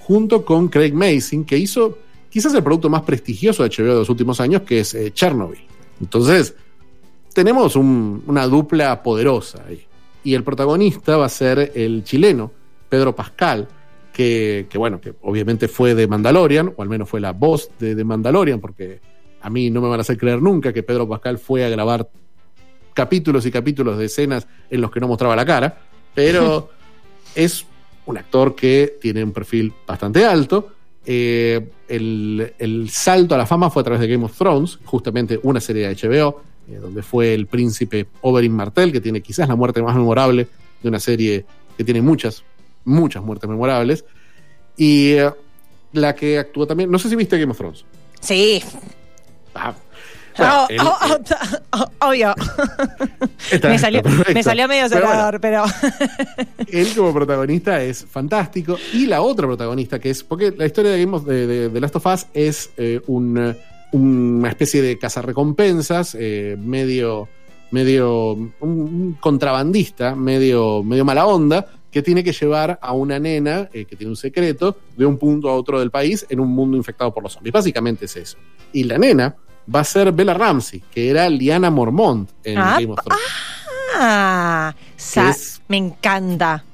junto 0.00 0.44
con 0.44 0.68
Craig 0.68 0.92
Mason, 0.92 1.44
que 1.44 1.56
hizo 1.58 1.98
quizás 2.30 2.52
el 2.54 2.62
producto 2.62 2.88
más 2.90 3.02
prestigioso 3.02 3.62
de 3.62 3.70
HBO 3.70 3.84
de 3.94 3.94
los 4.00 4.08
últimos 4.10 4.40
años, 4.40 4.62
que 4.62 4.80
es 4.80 4.94
eh, 4.94 5.12
Chernobyl. 5.12 5.60
Entonces, 6.00 6.54
tenemos 7.32 7.76
un- 7.76 8.22
una 8.26 8.46
dupla 8.46 9.02
poderosa 9.02 9.64
ahí. 9.68 9.84
Y 10.22 10.34
el 10.34 10.42
protagonista 10.44 11.16
va 11.16 11.26
a 11.26 11.28
ser 11.28 11.72
el 11.74 12.02
chileno, 12.04 12.50
Pedro 12.88 13.14
Pascal, 13.14 13.68
que, 14.12 14.66
que, 14.70 14.78
bueno, 14.78 15.00
que 15.00 15.14
obviamente 15.22 15.68
fue 15.68 15.94
de 15.94 16.06
Mandalorian, 16.06 16.72
o 16.76 16.82
al 16.82 16.88
menos 16.88 17.08
fue 17.08 17.20
la 17.20 17.32
voz 17.32 17.70
de, 17.78 17.94
de 17.94 18.04
Mandalorian, 18.04 18.60
porque 18.60 19.00
a 19.40 19.50
mí 19.50 19.70
no 19.70 19.80
me 19.80 19.88
van 19.88 20.00
a 20.00 20.02
hacer 20.02 20.16
creer 20.16 20.40
nunca 20.40 20.72
que 20.72 20.82
Pedro 20.82 21.08
Pascal 21.08 21.38
fue 21.38 21.64
a 21.64 21.68
grabar 21.68 22.08
capítulos 22.94 23.44
y 23.44 23.50
capítulos 23.50 23.98
de 23.98 24.06
escenas 24.06 24.46
en 24.70 24.80
los 24.80 24.90
que 24.90 25.00
no 25.00 25.08
mostraba 25.08 25.36
la 25.36 25.44
cara, 25.44 25.78
pero 26.14 26.70
es 27.34 27.66
un 28.06 28.16
actor 28.16 28.54
que 28.54 28.96
tiene 29.00 29.22
un 29.22 29.32
perfil 29.32 29.72
bastante 29.86 30.24
alto. 30.24 30.70
Eh, 31.06 31.68
el, 31.88 32.54
el 32.58 32.88
salto 32.88 33.34
a 33.34 33.38
la 33.38 33.46
fama 33.46 33.68
fue 33.68 33.82
a 33.82 33.84
través 33.84 34.00
de 34.00 34.08
Game 34.08 34.24
of 34.24 34.36
Thrones, 34.36 34.78
justamente 34.84 35.38
una 35.42 35.60
serie 35.60 35.88
de 35.88 35.94
HBO, 35.94 36.40
eh, 36.68 36.76
donde 36.76 37.02
fue 37.02 37.34
el 37.34 37.46
príncipe 37.46 38.06
Oberyn 38.22 38.52
Martell, 38.52 38.92
que 38.92 39.00
tiene 39.00 39.20
quizás 39.20 39.48
la 39.48 39.56
muerte 39.56 39.82
más 39.82 39.94
memorable 39.94 40.48
de 40.82 40.88
una 40.88 41.00
serie 41.00 41.44
que 41.76 41.84
tiene 41.84 42.00
muchas, 42.00 42.42
muchas 42.84 43.22
muertes 43.22 43.48
memorables. 43.50 44.04
Y 44.76 45.12
eh, 45.12 45.30
la 45.92 46.14
que 46.14 46.38
actuó 46.38 46.66
también, 46.66 46.90
no 46.90 46.98
sé 46.98 47.08
si 47.08 47.16
viste 47.16 47.38
Game 47.38 47.52
of 47.52 47.58
Thrones. 47.58 47.84
Sí. 48.20 48.62
Ah, 49.54 49.74
bueno, 50.36 50.66
Oh, 50.68 50.68
oh, 50.80 51.18
oh, 51.72 51.86
oh, 52.00 52.08
obvio. 52.08 52.34
Me 53.62 53.78
salió, 53.78 54.02
me 54.02 54.34
medio 54.34 54.44
Pero 54.44 54.66
bueno, 54.66 54.88
cerrador, 54.88 55.40
pero. 55.40 55.64
él 56.68 56.88
como 56.96 57.12
protagonista 57.12 57.82
es 57.82 58.04
fantástico. 58.04 58.76
Y 58.92 59.06
la 59.06 59.22
otra 59.22 59.46
protagonista, 59.46 59.98
que 59.98 60.10
es. 60.10 60.22
Porque 60.22 60.50
la 60.56 60.66
historia 60.66 60.92
de 60.92 61.04
Game 61.04 61.16
of, 61.16 61.24
de, 61.24 61.46
de- 61.46 61.68
de 61.68 61.80
Last 61.80 61.96
of 61.96 62.06
Us 62.06 62.26
es 62.34 62.70
eh, 62.76 63.00
un, 63.06 63.54
una 63.92 64.48
especie 64.48 64.82
de 64.82 64.98
cazarrecompensas, 64.98 66.16
eh, 66.18 66.56
medio. 66.58 67.28
medio. 67.70 68.32
Un, 68.32 68.52
un 68.60 69.16
contrabandista, 69.20 70.14
medio, 70.14 70.82
medio 70.82 71.04
mala 71.04 71.26
onda, 71.26 71.66
que 71.90 72.02
tiene 72.02 72.24
que 72.24 72.32
llevar 72.32 72.78
a 72.82 72.92
una 72.92 73.18
nena 73.20 73.68
eh, 73.72 73.84
que 73.84 73.94
tiene 73.96 74.10
un 74.10 74.16
secreto 74.16 74.76
de 74.96 75.06
un 75.06 75.16
punto 75.16 75.48
a 75.48 75.54
otro 75.54 75.78
del 75.78 75.90
país 75.92 76.26
en 76.28 76.40
un 76.40 76.48
mundo 76.48 76.76
infectado 76.76 77.12
por 77.14 77.22
los 77.22 77.32
zombies. 77.34 77.52
Básicamente 77.52 78.06
es 78.06 78.16
eso. 78.16 78.36
Y 78.72 78.82
la 78.84 78.98
nena 78.98 79.36
va 79.72 79.80
a 79.80 79.84
ser 79.84 80.12
Bella 80.12 80.34
Ramsey, 80.34 80.82
que 80.92 81.10
era 81.10 81.28
Liana 81.28 81.70
Mormont 81.70 82.28
en 82.42 82.58
Ah, 82.58 82.76
Game 82.80 82.92
of 82.92 82.98
Thrones. 83.04 83.22
Ah, 83.96 84.74
es- 84.96 85.60
me 85.68 85.76
encanta. 85.76 86.64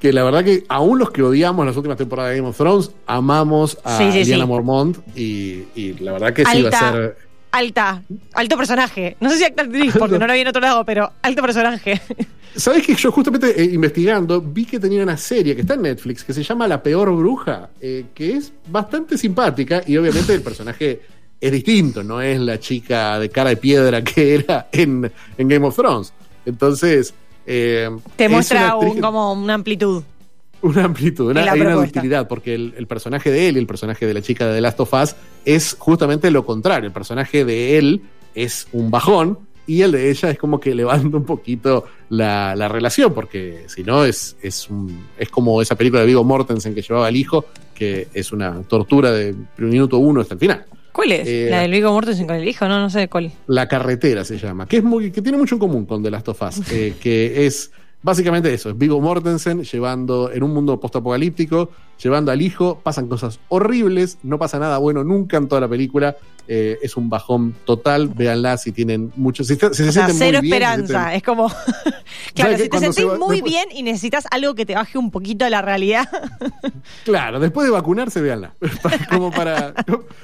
que 0.00 0.12
la 0.12 0.22
verdad 0.24 0.44
que 0.44 0.64
aún 0.68 0.98
los 0.98 1.10
que 1.10 1.22
odiamos 1.22 1.64
las 1.64 1.74
últimas 1.76 1.96
temporadas 1.96 2.30
de 2.32 2.36
Game 2.36 2.48
of 2.48 2.56
Thrones, 2.56 2.90
amamos 3.06 3.78
a 3.82 3.96
Sí, 3.98 4.12
sí, 4.12 4.24
Diana 4.24 4.44
sí. 4.44 4.48
Mormont 4.48 4.98
y, 5.16 5.64
y 5.74 5.94
la 6.00 6.12
verdad 6.12 6.32
que 6.34 6.44
sí 6.44 6.62
va 6.62 6.68
a 6.68 6.92
ser... 6.92 7.16
Alta, 7.52 8.02
alto 8.34 8.56
personaje. 8.58 9.16
No 9.20 9.30
sé 9.30 9.38
si 9.38 9.44
acta 9.44 9.62
actriz, 9.62 9.94
porque 9.98 10.18
no 10.18 10.26
la 10.26 10.34
vi 10.34 10.40
en 10.40 10.48
otro 10.48 10.60
lado, 10.60 10.84
pero 10.84 11.10
alto 11.22 11.40
personaje. 11.40 11.98
¿Sabes 12.56 12.86
que 12.86 12.94
yo 12.94 13.10
justamente 13.10 13.58
eh, 13.60 13.64
investigando 13.72 14.40
vi 14.42 14.66
que 14.66 14.78
tenía 14.78 15.02
una 15.02 15.16
serie 15.16 15.54
que 15.54 15.62
está 15.62 15.74
en 15.74 15.82
Netflix 15.82 16.22
que 16.24 16.34
se 16.34 16.42
llama 16.42 16.68
La 16.68 16.82
Peor 16.82 17.14
Bruja, 17.16 17.70
eh, 17.80 18.06
que 18.14 18.32
es 18.36 18.52
bastante 18.68 19.16
simpática 19.16 19.82
y 19.86 19.96
obviamente 19.96 20.34
el 20.34 20.42
personaje 20.42 21.00
es 21.40 21.52
distinto, 21.52 22.02
no 22.02 22.20
es 22.20 22.38
la 22.40 22.58
chica 22.58 23.18
de 23.18 23.28
cara 23.28 23.50
de 23.50 23.56
piedra 23.56 24.02
que 24.02 24.34
era 24.36 24.68
en, 24.72 25.10
en 25.38 25.48
Game 25.48 25.66
of 25.66 25.76
Thrones. 25.76 26.12
Entonces... 26.44 27.12
eh, 27.46 27.90
Te 28.16 28.24
es 28.26 28.30
muestra 28.30 28.76
una 28.76 28.90
un- 28.92 29.00
como 29.00 29.32
una 29.32 29.54
amplitud. 29.54 30.02
una 30.62 30.84
amplitud, 30.84 31.30
una, 31.30 31.52
una 31.54 31.78
utilidad, 31.78 32.26
porque 32.28 32.54
el, 32.54 32.74
el 32.76 32.86
personaje 32.86 33.30
de 33.30 33.48
él 33.48 33.56
y 33.56 33.60
el 33.60 33.66
personaje 33.66 34.06
de 34.06 34.14
la 34.14 34.22
chica 34.22 34.46
de 34.46 34.54
The 34.54 34.60
Last 34.60 34.80
of 34.80 34.92
Us 34.94 35.14
es 35.44 35.76
justamente 35.78 36.30
lo 36.30 36.44
contrario. 36.46 36.86
El 36.86 36.92
personaje 36.92 37.44
de 37.44 37.78
él 37.78 38.02
es 38.34 38.66
un 38.72 38.90
bajón 38.90 39.38
y 39.68 39.82
el 39.82 39.92
de 39.92 40.10
ella 40.10 40.30
es 40.30 40.38
como 40.38 40.60
que 40.60 40.74
levanta 40.74 41.16
un 41.16 41.24
poquito 41.24 41.84
la, 42.08 42.54
la 42.56 42.68
relación, 42.68 43.12
porque 43.12 43.64
si 43.66 43.82
no 43.82 44.04
es, 44.04 44.36
es, 44.42 44.68
un- 44.70 45.06
es 45.18 45.28
como 45.28 45.60
esa 45.60 45.74
película 45.74 46.00
de 46.00 46.06
Vigo 46.06 46.24
Mortensen 46.24 46.74
que 46.74 46.82
llevaba 46.82 47.08
al 47.08 47.16
hijo, 47.16 47.44
que 47.74 48.08
es 48.14 48.32
una 48.32 48.62
tortura 48.62 49.10
de 49.12 49.34
minuto 49.58 49.98
uno 49.98 50.20
hasta 50.20 50.34
el 50.34 50.40
final. 50.40 50.64
¿Cuál 50.96 51.12
es? 51.12 51.28
Eh, 51.28 51.48
¿La 51.50 51.60
del 51.60 51.72
Vigo 51.72 51.92
Mortensen 51.92 52.26
con 52.26 52.36
el 52.36 52.48
hijo? 52.48 52.66
No, 52.66 52.80
no 52.80 52.88
sé 52.88 53.06
cuál. 53.08 53.30
La 53.48 53.68
carretera 53.68 54.24
se 54.24 54.38
llama, 54.38 54.66
que 54.66 54.78
es 54.78 54.82
muy, 54.82 55.12
que 55.12 55.20
tiene 55.20 55.36
mucho 55.36 55.56
en 55.56 55.58
común 55.58 55.84
con 55.84 56.02
The 56.02 56.10
Last 56.10 56.28
of 56.28 56.40
Us, 56.40 56.72
eh, 56.72 56.94
que 56.98 57.44
es 57.44 57.70
básicamente 58.02 58.52
eso, 58.52 58.70
es 58.70 58.78
Vigo 58.78 59.00
Mortensen 59.00 59.62
llevando 59.64 60.30
en 60.32 60.42
un 60.42 60.52
mundo 60.54 60.78
postapocalíptico, 60.78 61.70
llevando 62.02 62.30
al 62.32 62.42
hijo, 62.42 62.80
pasan 62.82 63.08
cosas 63.08 63.40
horribles, 63.48 64.18
no 64.22 64.38
pasa 64.38 64.58
nada 64.58 64.78
bueno 64.78 65.02
nunca 65.04 65.36
en 65.38 65.48
toda 65.48 65.60
la 65.62 65.68
película, 65.68 66.16
eh, 66.48 66.78
es 66.82 66.96
un 66.96 67.08
bajón 67.10 67.56
total, 67.64 68.06
véanla 68.08 68.56
si 68.58 68.70
tienen 68.70 69.10
mucho, 69.16 69.42
si, 69.42 69.56
se- 69.56 69.74
si 69.74 69.82
se 69.82 69.88
O 69.88 69.92
sea, 69.92 70.06
sienten 70.06 70.16
cero 70.16 70.38
muy 70.40 70.48
bien, 70.48 70.62
si 70.62 70.76
se 70.76 70.82
esperanza. 70.84 71.14
Es 71.14 71.22
como. 71.24 71.48
claro, 72.34 72.56
si 72.56 72.68
te 72.68 72.78
sentís 72.78 72.94
se 72.94 73.04
va- 73.04 73.18
muy 73.18 73.36
después- 73.40 73.42
bien 73.52 73.68
y 73.72 73.82
necesitas 73.82 74.26
algo 74.30 74.54
que 74.54 74.64
te 74.64 74.74
baje 74.76 74.96
un 74.98 75.10
poquito 75.10 75.44
a 75.44 75.50
la 75.50 75.62
realidad. 75.62 76.08
Claro, 77.04 77.40
después 77.40 77.64
de 77.66 77.70
vacunarse, 77.72 78.20
véanla. 78.20 78.52
Como 79.10 79.30
para, 79.32 79.74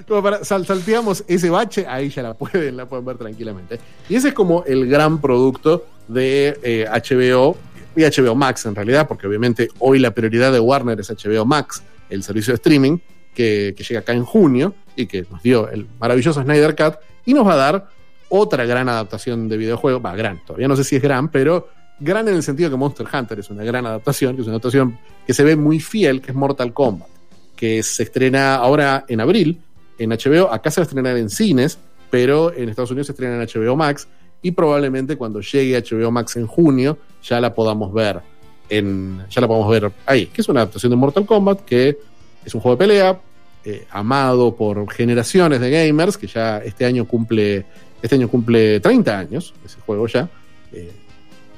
como 0.06 0.22
para 0.22 0.44
sal- 0.44 0.64
salteamos 0.66 1.24
ese 1.26 1.50
bache, 1.50 1.87
ahí 1.88 2.08
ya 2.08 2.22
la 2.22 2.35
pueden, 2.35 2.76
la 2.76 2.87
pueden 2.87 3.04
ver 3.04 3.18
tranquilamente. 3.18 3.80
Y 4.08 4.14
ese 4.16 4.28
es 4.28 4.35
como 4.35 4.62
el 4.64 4.88
gran 4.88 5.20
producto 5.20 5.87
de 6.08 6.58
eh, 6.62 6.86
HBO 6.88 7.56
y 7.94 8.02
HBO 8.02 8.34
Max 8.34 8.66
en 8.66 8.74
realidad, 8.74 9.06
porque 9.06 9.26
obviamente 9.26 9.68
hoy 9.78 9.98
la 9.98 10.12
prioridad 10.12 10.52
de 10.52 10.60
Warner 10.60 10.98
es 11.00 11.10
HBO 11.10 11.44
Max, 11.44 11.82
el 12.10 12.22
servicio 12.22 12.52
de 12.52 12.56
streaming, 12.56 12.98
que, 13.34 13.74
que 13.76 13.84
llega 13.84 14.00
acá 14.00 14.12
en 14.12 14.24
junio 14.24 14.74
y 14.96 15.06
que 15.06 15.24
nos 15.30 15.42
dio 15.42 15.68
el 15.68 15.86
maravilloso 15.98 16.42
Snyder 16.42 16.76
Cut 16.76 16.96
y 17.24 17.34
nos 17.34 17.46
va 17.46 17.54
a 17.54 17.56
dar 17.56 17.88
otra 18.28 18.64
gran 18.64 18.88
adaptación 18.88 19.48
de 19.48 19.56
videojuego, 19.56 20.00
va, 20.00 20.16
gran, 20.16 20.42
todavía 20.44 20.68
no 20.68 20.76
sé 20.76 20.84
si 20.84 20.96
es 20.96 21.02
gran, 21.02 21.28
pero 21.30 21.68
gran 22.00 22.26
en 22.28 22.34
el 22.34 22.42
sentido 22.42 22.70
que 22.70 22.76
Monster 22.76 23.06
Hunter 23.12 23.38
es 23.38 23.50
una 23.50 23.62
gran 23.62 23.86
adaptación, 23.86 24.34
que 24.34 24.42
es 24.42 24.46
una 24.46 24.54
adaptación 24.54 24.98
que 25.26 25.34
se 25.34 25.44
ve 25.44 25.54
muy 25.54 25.80
fiel, 25.80 26.20
que 26.20 26.30
es 26.30 26.36
Mortal 26.36 26.72
Kombat, 26.72 27.08
que 27.54 27.82
se 27.82 28.04
estrena 28.04 28.56
ahora 28.56 29.04
en 29.08 29.20
abril 29.20 29.60
en 29.98 30.10
HBO, 30.10 30.52
acá 30.52 30.70
se 30.70 30.80
va 30.80 30.82
a 30.82 30.86
estrenar 30.86 31.16
en 31.16 31.30
cines, 31.30 31.78
pero 32.10 32.52
en 32.54 32.68
Estados 32.68 32.90
Unidos 32.90 33.06
se 33.06 33.12
estrena 33.12 33.40
en 33.40 33.46
HBO 33.46 33.76
Max 33.76 34.08
y 34.42 34.50
probablemente 34.50 35.16
cuando 35.16 35.40
llegue 35.40 35.81
HBO 35.81 36.11
Max 36.11 36.37
en 36.37 36.46
junio 36.46 36.98
ya 37.22 37.40
la 37.40 37.55
podamos 37.55 37.92
ver 37.92 38.20
en 38.68 39.22
ya 39.31 39.40
la 39.40 39.46
podemos 39.48 39.70
ver 39.70 39.92
ahí, 40.07 40.26
que 40.26 40.40
es 40.40 40.48
una 40.48 40.61
adaptación 40.62 40.90
de 40.90 40.96
Mortal 40.96 41.24
Kombat 41.26 41.61
que 41.64 41.96
es 42.44 42.55
un 42.55 42.61
juego 42.61 42.76
de 42.76 42.85
pelea 42.87 43.20
eh, 43.64 43.87
amado 43.90 44.55
por 44.57 44.90
generaciones 44.92 45.61
de 45.61 45.70
gamers 45.70 46.16
que 46.18 46.26
ya 46.26 46.59
este 46.59 46.85
año 46.85 47.07
cumple 47.07 47.64
este 48.02 48.16
año 48.16 48.28
cumple 48.28 48.81
30 48.81 49.18
años 49.18 49.55
ese 49.64 49.78
juego 49.87 50.07
ya 50.09 50.28
Eh, 50.72 50.90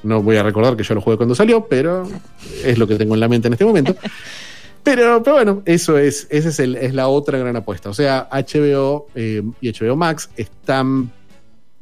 no 0.03 0.21
voy 0.21 0.35
a 0.37 0.43
recordar 0.43 0.75
que 0.77 0.83
yo 0.83 0.93
lo 0.93 1.01
jugué 1.01 1.17
cuando 1.17 1.33
salió, 1.33 1.65
pero 1.67 2.07
es 2.63 2.77
lo 2.77 2.85
que 2.85 2.95
tengo 2.95 3.15
en 3.15 3.19
la 3.21 3.27
mente 3.27 3.47
en 3.47 3.53
este 3.53 3.65
momento. 3.65 3.95
Pero, 4.83 5.23
pero 5.23 5.37
bueno, 5.37 5.63
eso 5.65 5.97
es, 5.97 6.27
esa 6.29 6.49
es, 6.49 6.59
el- 6.59 6.75
es 6.75 6.93
la 6.93 7.07
otra 7.07 7.39
gran 7.39 7.55
apuesta. 7.55 7.89
O 7.89 7.93
sea, 7.95 8.27
HBO 8.31 9.07
eh, 9.15 9.41
y 9.59 9.71
HBO 9.71 9.95
Max 9.95 10.29
están 10.37 11.11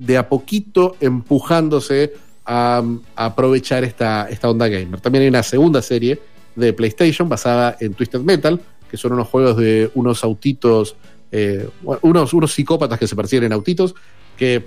de 0.06 0.18
a 0.18 0.28
poquito 0.28 0.96
empujándose 1.00 2.14
a, 2.46 2.84
a 3.16 3.26
aprovechar 3.26 3.84
esta, 3.84 4.28
esta 4.30 4.50
onda 4.50 4.68
gamer. 4.68 5.00
También 5.00 5.24
hay 5.24 5.30
una 5.30 5.44
segunda 5.44 5.82
serie 5.82 6.20
de 6.56 6.74
PlayStation 6.74 7.30
basada 7.30 7.78
en 7.80 7.94
Twisted 7.94 8.20
Metal, 8.20 8.60
que 8.90 8.98
son 8.98 9.14
unos 9.14 9.28
juegos 9.28 9.58
de 9.58 9.90
unos 9.96 10.24
autitos, 10.24 10.96
eh, 11.32 11.68
unos, 12.02 12.34
unos 12.34 12.54
psicópatas 12.54 13.00
que 13.00 13.08
se 13.08 13.16
persiguen 13.16 13.46
en 13.46 13.54
autitos, 13.54 13.96
que 14.38 14.64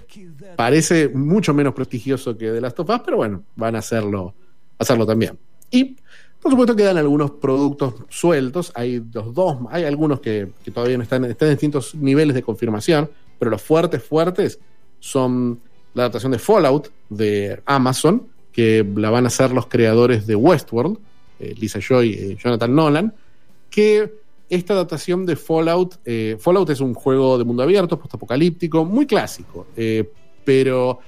parece 0.57 1.09
mucho 1.09 1.53
menos 1.53 1.75
prestigioso 1.75 2.37
que 2.37 2.51
The 2.51 2.61
Last 2.61 2.81
of 2.81 2.89
Us, 2.89 3.03
pero 3.05 3.19
bueno, 3.19 3.45
van 3.57 3.77
a 3.77 3.81
hacerlo, 3.81 4.35
hacerlo 4.79 5.07
también. 5.07 5.39
Y 5.71 5.97
por 6.41 6.51
supuesto 6.51 6.75
quedan 6.75 6.97
algunos 6.97 7.33
productos 7.33 7.95
sueltos, 8.09 8.73
hay 8.75 9.03
los 9.13 9.35
dos, 9.35 9.59
hay 9.71 9.85
algunos 9.85 10.21
que, 10.21 10.49
que 10.65 10.71
todavía 10.71 10.97
no 10.97 11.03
están, 11.03 11.25
están 11.27 11.49
en 11.49 11.55
distintos 11.55 11.95
niveles 11.95 12.35
de 12.35 12.43
confirmación, 12.43 13.11
pero 13.39 13.51
los 13.51 13.61
fuertes, 13.61 14.03
fuertes 14.03 14.59
son 15.01 15.61
la 15.95 16.03
adaptación 16.03 16.33
de 16.33 16.39
Fallout 16.39 16.91
de 17.09 17.61
Amazon, 17.65 18.29
que 18.53 18.87
la 18.97 19.11
van 19.11 19.25
a 19.25 19.29
hacer 19.29 19.51
los 19.53 19.67
creadores 19.67 20.27
de 20.27 20.35
Westworld, 20.35 20.99
eh, 21.39 21.55
Lisa 21.59 21.79
Joy 21.81 22.09
y 22.09 22.37
Jonathan 22.37 22.75
Nolan, 22.75 23.15
que 23.71 24.13
esta 24.49 24.75
adaptación 24.75 25.27
de 25.27 25.37
Fallout, 25.37 25.97
eh, 26.05 26.37
Fallout 26.39 26.71
es 26.71 26.81
un 26.81 26.95
juego 26.95 27.37
de 27.37 27.45
mundo 27.45 27.63
abierto, 27.63 27.99
postapocalíptico, 27.99 28.85
muy 28.85 29.07
clásico, 29.07 29.67
eh, 29.77 30.09
pero 30.45 31.01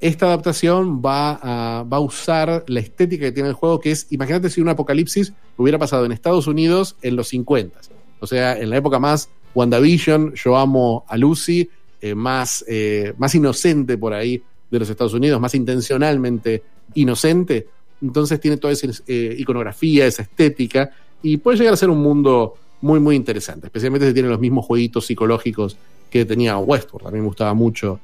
esta 0.00 0.26
adaptación 0.26 1.00
va 1.00 1.38
a, 1.42 1.82
va 1.82 1.96
a 1.96 2.00
usar 2.00 2.64
la 2.66 2.80
estética 2.80 3.24
que 3.24 3.32
tiene 3.32 3.48
el 3.48 3.54
juego, 3.54 3.80
que 3.80 3.90
es, 3.90 4.06
imagínate 4.10 4.50
si 4.50 4.60
un 4.60 4.68
apocalipsis 4.68 5.32
hubiera 5.56 5.78
pasado 5.78 6.04
en 6.04 6.12
Estados 6.12 6.46
Unidos 6.46 6.96
en 7.00 7.16
los 7.16 7.28
50. 7.28 7.80
O 8.20 8.26
sea, 8.26 8.58
en 8.58 8.70
la 8.70 8.76
época 8.76 8.98
más 8.98 9.30
WandaVision, 9.54 10.34
yo 10.34 10.56
amo 10.56 11.04
a 11.08 11.16
Lucy, 11.16 11.70
eh, 12.04 12.14
más, 12.14 12.62
eh, 12.68 13.14
más 13.16 13.34
inocente 13.34 13.96
por 13.96 14.12
ahí 14.12 14.42
de 14.70 14.78
los 14.78 14.90
Estados 14.90 15.14
Unidos, 15.14 15.40
más 15.40 15.54
intencionalmente 15.54 16.62
inocente. 16.92 17.66
Entonces 18.02 18.38
tiene 18.38 18.58
toda 18.58 18.74
esa 18.74 18.88
eh, 19.06 19.34
iconografía, 19.38 20.04
esa 20.04 20.20
estética, 20.20 20.90
y 21.22 21.38
puede 21.38 21.56
llegar 21.56 21.72
a 21.72 21.78
ser 21.78 21.88
un 21.88 22.02
mundo 22.02 22.56
muy, 22.82 23.00
muy 23.00 23.16
interesante, 23.16 23.68
especialmente 23.68 24.06
si 24.06 24.12
tiene 24.12 24.28
los 24.28 24.38
mismos 24.38 24.66
jueguitos 24.66 25.06
psicológicos 25.06 25.78
que 26.10 26.26
tenía 26.26 26.58
Westworld. 26.58 27.08
A 27.08 27.10
mí 27.10 27.20
me 27.20 27.24
gustaba 27.24 27.54
mucho 27.54 27.98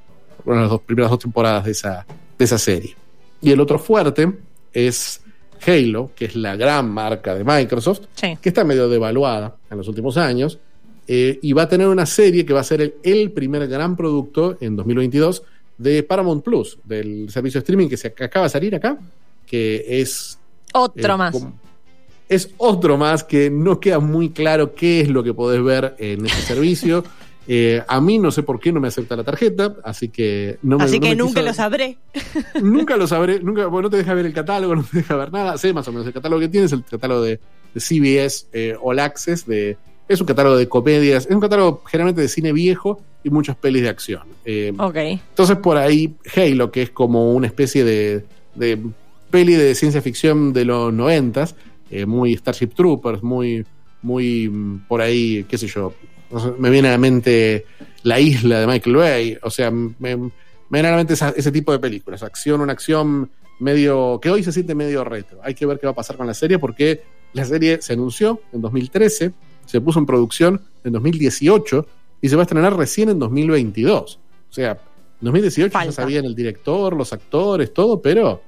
bueno, 0.46 0.62
las 0.62 0.70
dos, 0.70 0.80
primeras 0.80 1.10
dos 1.10 1.18
temporadas 1.20 1.66
de 1.66 1.72
esa, 1.72 2.06
de 2.38 2.44
esa 2.46 2.56
serie. 2.56 2.96
Y 3.42 3.50
el 3.50 3.60
otro 3.60 3.78
fuerte 3.78 4.32
es 4.72 5.20
Halo, 5.66 6.10
que 6.16 6.24
es 6.24 6.36
la 6.36 6.56
gran 6.56 6.90
marca 6.90 7.34
de 7.34 7.44
Microsoft, 7.44 8.00
Sí. 8.14 8.38
que 8.40 8.48
está 8.48 8.64
medio 8.64 8.88
devaluada 8.88 9.56
en 9.70 9.76
los 9.76 9.88
últimos 9.88 10.16
años, 10.16 10.58
eh, 11.12 11.40
y 11.42 11.52
va 11.54 11.62
a 11.62 11.68
tener 11.68 11.88
una 11.88 12.06
serie 12.06 12.46
que 12.46 12.52
va 12.52 12.60
a 12.60 12.64
ser 12.64 12.80
el, 12.82 12.94
el 13.02 13.32
primer 13.32 13.66
gran 13.66 13.96
producto 13.96 14.56
en 14.60 14.76
2022 14.76 15.42
de 15.76 16.04
Paramount 16.04 16.44
Plus, 16.44 16.78
del 16.84 17.28
servicio 17.30 17.58
de 17.58 17.62
streaming 17.62 17.88
que, 17.88 17.96
se, 17.96 18.08
acaba 18.08 18.44
de 18.46 18.50
salir 18.50 18.74
acá, 18.76 18.96
que 19.44 19.84
es 20.00 20.38
Otro 20.72 21.14
eh, 21.14 21.16
más. 21.16 21.32
como- 21.32 21.58
Es 22.28 22.50
otro 22.58 22.96
más 22.96 23.24
que 23.24 23.50
no 23.50 23.80
queda 23.80 23.98
muy 23.98 24.30
claro 24.30 24.72
qué 24.76 25.00
es 25.00 25.08
lo 25.08 25.24
que 25.24 25.34
podés 25.34 25.60
ver 25.64 25.96
en 25.98 26.26
ese 26.26 26.42
servicio. 26.42 27.02
Eh, 27.52 27.82
a 27.88 28.00
mí 28.00 28.18
no 28.18 28.30
sé 28.30 28.44
por 28.44 28.60
qué 28.60 28.70
no 28.70 28.78
me 28.78 28.86
acepta 28.88 29.16
la 29.16 29.24
tarjeta, 29.24 29.74
así 29.82 30.08
que 30.08 30.58
no 30.62 30.78
me 30.78 30.84
Así 30.84 31.00
no 31.00 31.02
que 31.04 31.08
me 31.08 31.16
nunca 31.16 31.40
quiso- 31.40 31.46
lo 31.46 31.54
sabré. 31.54 31.98
Nunca 32.62 32.96
lo 32.96 33.06
sabré, 33.08 33.40
nunca, 33.42 33.66
bueno, 33.66 33.86
no 33.86 33.90
te 33.90 33.96
deja 33.96 34.14
ver 34.14 34.26
el 34.26 34.32
catálogo, 34.34 34.76
no 34.76 34.84
te 34.84 34.98
deja 34.98 35.16
ver 35.16 35.32
nada. 35.32 35.58
Sé 35.58 35.72
más 35.72 35.88
o 35.88 35.90
menos 35.90 36.06
el 36.06 36.12
catálogo 36.12 36.38
que 36.38 36.48
tienes, 36.48 36.70
el 36.70 36.84
catálogo 36.84 37.22
de, 37.22 37.40
de 37.74 37.80
CBS 37.80 38.46
eh, 38.52 38.76
All 38.80 39.00
Access, 39.00 39.46
de, 39.46 39.76
es 40.12 40.20
un 40.20 40.26
catálogo 40.26 40.56
de 40.56 40.68
comedias, 40.68 41.26
es 41.26 41.32
un 41.34 41.40
catálogo 41.40 41.82
generalmente 41.86 42.20
de 42.22 42.28
cine 42.28 42.52
viejo 42.52 43.00
y 43.22 43.30
muchas 43.30 43.56
pelis 43.56 43.82
de 43.82 43.88
acción. 43.88 44.22
Eh, 44.44 44.72
Ok. 44.78 44.96
entonces 44.96 45.56
por 45.58 45.76
ahí 45.76 46.14
Halo, 46.34 46.70
que 46.70 46.82
es 46.82 46.90
como 46.90 47.32
una 47.32 47.46
especie 47.46 47.84
de, 47.84 48.24
de 48.54 48.78
peli 49.30 49.54
de 49.54 49.74
ciencia 49.74 50.02
ficción 50.02 50.52
de 50.52 50.64
los 50.64 50.92
noventas, 50.92 51.54
eh, 51.90 52.06
muy 52.06 52.36
Starship 52.36 52.68
Troopers, 52.74 53.22
muy, 53.22 53.64
muy 54.02 54.48
mm, 54.48 54.86
por 54.88 55.00
ahí, 55.00 55.44
qué 55.48 55.56
sé 55.58 55.66
yo, 55.68 55.94
me 56.58 56.70
viene 56.70 56.88
a 56.88 56.92
la 56.92 56.98
mente 56.98 57.64
La 58.02 58.18
Isla 58.20 58.60
de 58.60 58.66
Michael 58.66 58.96
Bay, 58.96 59.38
o 59.42 59.50
sea, 59.50 59.70
me, 59.70 59.94
me 59.98 60.30
viene 60.70 60.88
a 60.88 60.90
la 60.92 60.96
mente 60.96 61.14
esa- 61.14 61.34
ese 61.36 61.52
tipo 61.52 61.70
de 61.72 61.78
películas, 61.78 62.22
acción, 62.22 62.60
una 62.60 62.72
acción 62.72 63.30
medio, 63.60 64.18
que 64.22 64.30
hoy 64.30 64.42
se 64.42 64.52
siente 64.52 64.74
medio 64.74 65.04
retro. 65.04 65.38
Hay 65.42 65.54
que 65.54 65.66
ver 65.66 65.78
qué 65.78 65.86
va 65.86 65.92
a 65.92 65.94
pasar 65.94 66.16
con 66.16 66.26
la 66.26 66.34
serie 66.34 66.58
porque 66.58 67.02
la 67.32 67.44
serie 67.44 67.82
se 67.82 67.92
anunció 67.92 68.40
en 68.52 68.60
2013, 68.62 69.32
se 69.70 69.80
puso 69.80 69.98
en 70.00 70.06
producción 70.06 70.60
en 70.82 70.92
2018 70.92 71.86
y 72.20 72.28
se 72.28 72.36
va 72.36 72.42
a 72.42 72.44
estrenar 72.44 72.76
recién 72.76 73.08
en 73.08 73.18
2022. 73.20 74.18
O 74.50 74.52
sea, 74.52 74.72
en 74.72 74.78
2018 75.20 75.70
Falta. 75.72 75.86
ya 75.86 75.92
sabían 75.92 76.24
el 76.24 76.34
director, 76.34 76.96
los 76.96 77.12
actores, 77.12 77.72
todo, 77.72 78.00
pero, 78.00 78.42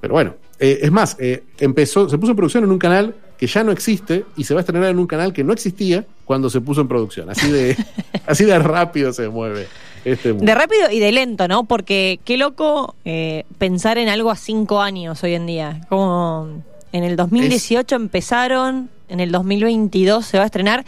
pero 0.00 0.14
bueno, 0.14 0.34
Eh, 0.60 0.80
es 0.82 0.90
más, 0.90 1.14
eh, 1.20 1.44
empezó, 1.60 2.08
se 2.08 2.18
puso 2.18 2.32
en 2.32 2.36
producción 2.36 2.64
en 2.64 2.72
un 2.72 2.80
canal 2.80 3.14
que 3.38 3.46
ya 3.46 3.62
no 3.62 3.70
existe 3.70 4.24
y 4.36 4.42
se 4.42 4.54
va 4.54 4.60
a 4.60 4.62
estrenar 4.62 4.90
en 4.90 4.98
un 4.98 5.06
canal 5.06 5.32
que 5.32 5.44
no 5.44 5.52
existía 5.52 6.04
cuando 6.24 6.50
se 6.50 6.60
puso 6.60 6.80
en 6.80 6.88
producción. 6.88 7.30
Así 7.30 7.48
de, 7.48 7.76
así 8.26 8.44
de 8.44 8.58
rápido 8.58 9.12
se 9.12 9.28
mueve 9.28 9.68
este 10.04 10.32
mundo. 10.32 10.46
De 10.46 10.54
rápido 10.56 10.90
y 10.90 10.98
de 10.98 11.12
lento, 11.12 11.46
¿no? 11.46 11.62
Porque 11.62 12.18
qué 12.24 12.36
loco 12.38 12.96
eh, 13.04 13.44
pensar 13.58 13.98
en 13.98 14.08
algo 14.08 14.32
a 14.32 14.36
cinco 14.36 14.80
años 14.80 15.22
hoy 15.22 15.34
en 15.34 15.46
día. 15.46 15.80
Como 15.88 16.64
en 16.92 17.04
el 17.04 17.16
2018 17.16 17.96
empezaron, 17.96 18.90
en 19.08 19.20
el 19.20 19.32
2022 19.32 20.24
se 20.24 20.38
va 20.38 20.44
a 20.44 20.46
estrenar 20.46 20.84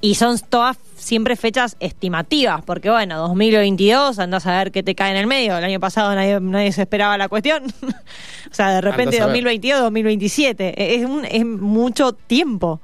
y 0.00 0.14
son 0.14 0.38
todas 0.48 0.78
siempre 0.96 1.36
fechas 1.36 1.76
estimativas, 1.80 2.62
porque 2.64 2.90
bueno, 2.90 3.18
2022 3.18 4.18
andás 4.18 4.46
a 4.46 4.58
ver 4.58 4.72
qué 4.72 4.82
te 4.82 4.94
cae 4.94 5.10
en 5.10 5.16
el 5.16 5.26
medio. 5.26 5.56
El 5.56 5.64
año 5.64 5.80
pasado 5.80 6.14
nadie, 6.14 6.40
nadie 6.40 6.72
se 6.72 6.82
esperaba 6.82 7.18
la 7.18 7.28
cuestión. 7.28 7.64
o 7.82 8.54
sea, 8.54 8.70
de 8.70 8.80
repente 8.80 9.16
Andás 9.16 9.20
a 9.20 9.26
ver. 9.26 9.32
2022, 9.32 9.80
2027. 9.80 10.94
Es, 10.94 11.04
un, 11.04 11.24
es 11.24 11.44
mucho 11.44 12.12
tiempo. 12.12 12.80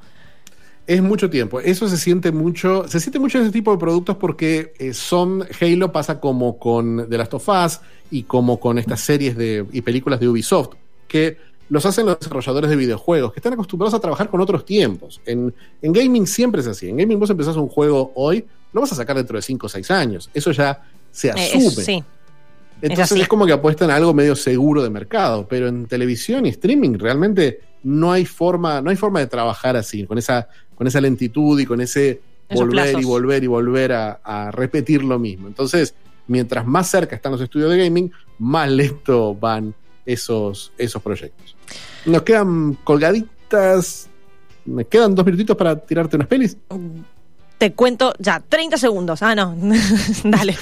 Es 0.86 1.02
mucho 1.02 1.30
tiempo. 1.30 1.60
Eso 1.60 1.88
se 1.88 1.96
siente 1.96 2.32
mucho. 2.32 2.86
Se 2.88 3.00
siente 3.00 3.18
mucho 3.18 3.38
ese 3.40 3.50
tipo 3.50 3.72
de 3.72 3.78
productos 3.78 4.16
porque 4.16 4.72
eh, 4.78 4.92
son. 4.92 5.46
Halo 5.60 5.92
pasa 5.92 6.20
como 6.20 6.58
con 6.58 7.08
The 7.08 7.18
Last 7.18 7.34
of 7.34 7.48
Us 7.48 7.80
y 8.10 8.24
como 8.24 8.58
con 8.58 8.78
estas 8.78 9.00
series 9.00 9.36
de, 9.36 9.64
y 9.72 9.82
películas 9.82 10.20
de 10.20 10.28
Ubisoft, 10.28 10.74
que 11.06 11.38
los 11.70 11.86
hacen 11.86 12.04
los 12.06 12.18
desarrolladores 12.18 12.68
de 12.68 12.76
videojuegos, 12.76 13.32
que 13.32 13.38
están 13.38 13.52
acostumbrados 13.54 13.94
a 13.94 14.00
trabajar 14.00 14.28
con 14.28 14.40
otros 14.40 14.64
tiempos. 14.64 15.20
En, 15.24 15.54
en 15.80 15.92
gaming 15.92 16.26
siempre 16.26 16.60
es 16.60 16.66
así. 16.66 16.88
En 16.88 16.96
gaming 16.96 17.18
vos 17.18 17.30
empezás 17.30 17.56
un 17.56 17.68
juego 17.68 18.12
hoy, 18.16 18.44
lo 18.72 18.80
vas 18.80 18.92
a 18.92 18.96
sacar 18.96 19.16
dentro 19.16 19.36
de 19.36 19.42
5 19.42 19.66
o 19.66 19.68
6 19.68 19.90
años. 19.90 20.30
Eso 20.34 20.50
ya 20.50 20.82
se 21.10 21.28
Eh, 21.28 21.32
asume. 21.32 21.70
sí. 21.70 22.04
Entonces 22.82 23.20
es, 23.20 23.28
como 23.28 23.46
que 23.46 23.52
apuestan 23.52 23.90
a 23.90 23.96
algo 23.96 24.14
medio 24.14 24.34
seguro 24.34 24.82
de 24.82 24.90
mercado, 24.90 25.46
pero 25.48 25.68
en 25.68 25.86
televisión 25.86 26.46
y 26.46 26.48
streaming 26.48 26.94
realmente 26.98 27.60
no 27.82 28.10
hay 28.10 28.24
forma, 28.24 28.80
no 28.80 28.90
hay 28.90 28.96
forma 28.96 29.20
de 29.20 29.26
trabajar 29.26 29.76
así, 29.76 30.06
con 30.06 30.16
esa, 30.18 30.48
con 30.74 30.86
esa 30.86 31.00
lentitud 31.00 31.60
y 31.60 31.66
con 31.66 31.80
ese 31.80 32.20
Esos 32.48 32.66
volver 32.66 32.98
y 32.98 33.04
volver 33.04 33.44
y 33.44 33.46
volver 33.46 33.92
a, 33.92 34.20
a 34.24 34.50
repetir 34.50 35.04
lo 35.04 35.18
mismo. 35.18 35.46
Entonces, 35.46 35.94
mientras 36.26 36.66
más 36.66 36.88
cerca 36.90 37.14
están 37.14 37.32
los 37.32 37.40
estudios 37.42 37.70
de 37.70 37.78
gaming, 37.84 38.10
más 38.38 38.68
lento 38.70 39.34
van 39.34 39.74
esos, 40.12 40.72
esos 40.78 41.02
proyectos. 41.02 41.56
Nos 42.06 42.22
quedan 42.22 42.74
colgaditas. 42.84 44.08
Me 44.64 44.84
quedan 44.84 45.14
dos 45.14 45.24
minutitos 45.24 45.56
para 45.56 45.76
tirarte 45.76 46.16
unas 46.16 46.28
pelis. 46.28 46.56
Te 47.58 47.72
cuento 47.74 48.14
ya, 48.18 48.42
30 48.48 48.78
segundos. 48.78 49.22
Ah, 49.22 49.34
no. 49.34 49.54
Dale. 50.24 50.56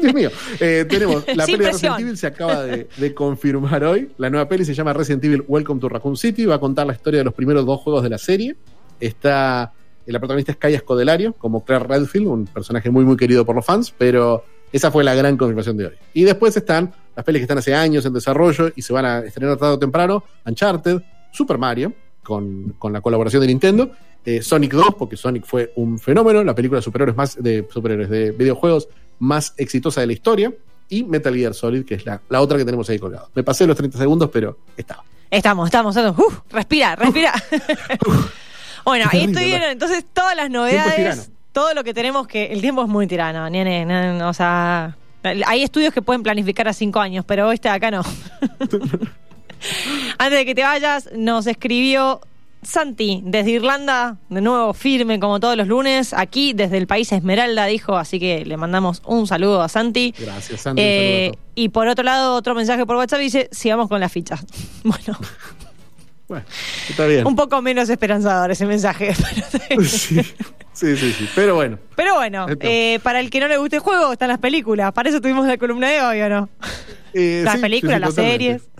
Dios 0.00 0.12
mío. 0.14 0.30
Eh, 0.60 0.84
tenemos 0.88 1.24
la 1.34 1.46
Sin 1.46 1.56
peli 1.56 1.64
de. 1.66 1.72
Resident 1.72 2.00
Evil 2.00 2.18
se 2.18 2.26
acaba 2.26 2.62
de, 2.64 2.88
de 2.96 3.14
confirmar 3.14 3.82
hoy. 3.84 4.10
La 4.18 4.28
nueva 4.28 4.46
peli 4.48 4.64
se 4.64 4.74
llama 4.74 4.92
Resident 4.92 5.24
Evil 5.24 5.44
Welcome 5.48 5.80
to 5.80 5.88
Raccoon 5.88 6.16
City. 6.16 6.44
Va 6.44 6.56
a 6.56 6.60
contar 6.60 6.86
la 6.86 6.92
historia 6.92 7.18
de 7.18 7.24
los 7.24 7.34
primeros 7.34 7.64
dos 7.64 7.80
juegos 7.80 8.02
de 8.02 8.10
la 8.10 8.18
serie. 8.18 8.56
Está. 9.00 9.72
eh, 10.06 10.12
La 10.12 10.18
protagonista 10.18 10.52
es 10.52 10.58
Kaya 10.58 10.78
Scodelario, 10.80 11.32
como 11.32 11.64
Claire 11.64 11.86
Redfield, 11.86 12.26
un 12.26 12.44
personaje 12.46 12.90
muy, 12.90 13.04
muy 13.04 13.16
querido 13.16 13.46
por 13.46 13.56
los 13.56 13.64
fans, 13.64 13.94
pero 13.96 14.44
esa 14.72 14.90
fue 14.90 15.02
la 15.04 15.14
gran 15.14 15.36
confirmación 15.38 15.76
de 15.78 15.86
hoy. 15.86 15.94
Y 16.12 16.24
después 16.24 16.54
están 16.56 16.92
las 17.14 17.24
pelis 17.24 17.40
que 17.40 17.44
están 17.44 17.58
hace 17.58 17.74
años 17.74 18.04
en 18.04 18.12
desarrollo 18.12 18.72
y 18.74 18.82
se 18.82 18.92
van 18.92 19.04
a 19.04 19.18
estrenar 19.20 19.56
tarde 19.56 19.74
o 19.74 19.78
temprano: 19.78 20.24
Uncharted, 20.44 21.02
Super 21.32 21.58
Mario, 21.58 21.92
con, 22.22 22.74
con 22.78 22.92
la 22.92 23.00
colaboración 23.00 23.40
de 23.40 23.48
Nintendo, 23.48 23.90
eh, 24.24 24.42
Sonic 24.42 24.72
2, 24.72 24.94
porque 24.98 25.16
Sonic 25.16 25.44
fue 25.44 25.72
un 25.76 25.98
fenómeno, 25.98 26.42
la 26.42 26.54
película 26.54 26.78
de 26.78 26.82
superhéroes 26.82 27.16
más 27.16 27.42
de 27.42 27.66
superhéroes 27.70 28.08
de 28.10 28.32
videojuegos 28.32 28.88
más 29.18 29.54
exitosa 29.56 30.00
de 30.00 30.08
la 30.08 30.12
historia, 30.12 30.52
y 30.88 31.04
Metal 31.04 31.34
Gear 31.34 31.54
Solid, 31.54 31.84
que 31.84 31.94
es 31.94 32.06
la, 32.06 32.20
la 32.28 32.40
otra 32.40 32.58
que 32.58 32.64
tenemos 32.64 32.88
ahí 32.90 32.98
colgado. 32.98 33.30
Me 33.34 33.42
pasé 33.42 33.66
los 33.66 33.76
30 33.76 33.98
segundos, 33.98 34.30
pero 34.32 34.58
estaba. 34.76 35.04
Estamos, 35.30 35.66
estamos. 35.66 35.96
estamos. 35.96 36.18
Uf, 36.18 36.40
respira, 36.50 36.94
respira. 36.96 37.32
bueno, 38.84 39.06
ahí 39.10 39.26
¿no? 39.26 39.40
entonces 39.40 40.04
todas 40.12 40.36
las 40.36 40.50
novedades, 40.50 41.30
todo 41.52 41.74
lo 41.74 41.84
que 41.84 41.94
tenemos 41.94 42.26
que. 42.26 42.46
El 42.46 42.60
tiempo 42.60 42.82
es 42.82 42.88
muy 42.88 43.06
tirano, 43.06 43.48
nene, 43.50 44.22
o 44.22 44.32
sea, 44.32 44.96
hay 45.46 45.62
estudios 45.62 45.92
que 45.94 46.02
pueden 46.02 46.22
planificar 46.22 46.68
a 46.68 46.72
cinco 46.72 47.00
años, 47.00 47.24
pero 47.26 47.50
este 47.52 47.68
de 47.68 47.74
acá 47.74 47.90
no. 47.90 48.02
Antes 50.18 50.38
de 50.38 50.44
que 50.44 50.54
te 50.54 50.62
vayas, 50.62 51.08
nos 51.16 51.46
escribió 51.46 52.20
Santi 52.62 53.20
desde 53.24 53.52
Irlanda, 53.52 54.16
de 54.28 54.40
nuevo 54.40 54.74
firme 54.74 55.18
como 55.20 55.40
todos 55.40 55.56
los 55.56 55.66
lunes, 55.68 56.12
aquí 56.12 56.52
desde 56.52 56.78
el 56.78 56.86
país 56.86 57.12
Esmeralda, 57.12 57.66
dijo, 57.66 57.96
así 57.96 58.18
que 58.20 58.44
le 58.44 58.56
mandamos 58.56 59.02
un 59.06 59.26
saludo 59.26 59.62
a 59.62 59.68
Santi. 59.68 60.14
Gracias, 60.18 60.62
Santi. 60.62 60.82
un 60.82 60.86
Eh, 60.88 61.32
y 61.54 61.68
por 61.70 61.88
otro 61.88 62.04
lado, 62.04 62.34
otro 62.34 62.54
mensaje 62.54 62.84
por 62.86 62.96
WhatsApp 62.96 63.20
dice, 63.20 63.48
sigamos 63.52 63.88
con 63.88 64.00
las 64.00 64.12
fichas. 64.12 64.44
Bueno, 64.82 65.18
Bueno, 66.28 66.44
está 66.88 67.06
bien. 67.06 67.26
un 67.26 67.36
poco 67.36 67.60
menos 67.62 67.88
esperanzador 67.90 68.50
ese 68.50 68.66
mensaje. 68.66 69.14
pero- 69.68 69.84
sí, 69.84 70.20
sí, 70.74 70.96
sí, 70.96 71.12
sí. 71.12 71.28
Pero 71.34 71.54
bueno, 71.54 71.78
Pero 71.96 72.14
bueno, 72.16 72.46
eh, 72.60 72.98
para 73.02 73.20
el 73.20 73.30
que 73.30 73.40
no 73.40 73.48
le 73.48 73.56
guste 73.56 73.76
el 73.76 73.82
juego, 73.82 74.12
están 74.12 74.28
las 74.28 74.38
películas. 74.38 74.92
Para 74.92 75.08
eso 75.08 75.20
tuvimos 75.20 75.46
la 75.46 75.56
columna 75.56 75.88
de 75.90 76.02
hoy, 76.02 76.20
¿o 76.20 76.28
no? 76.28 76.48
eh, 77.14 77.42
las 77.44 77.54
sí, 77.56 77.60
películas, 77.60 77.96
sí, 77.96 78.00
las 78.00 78.14
series. 78.14 78.62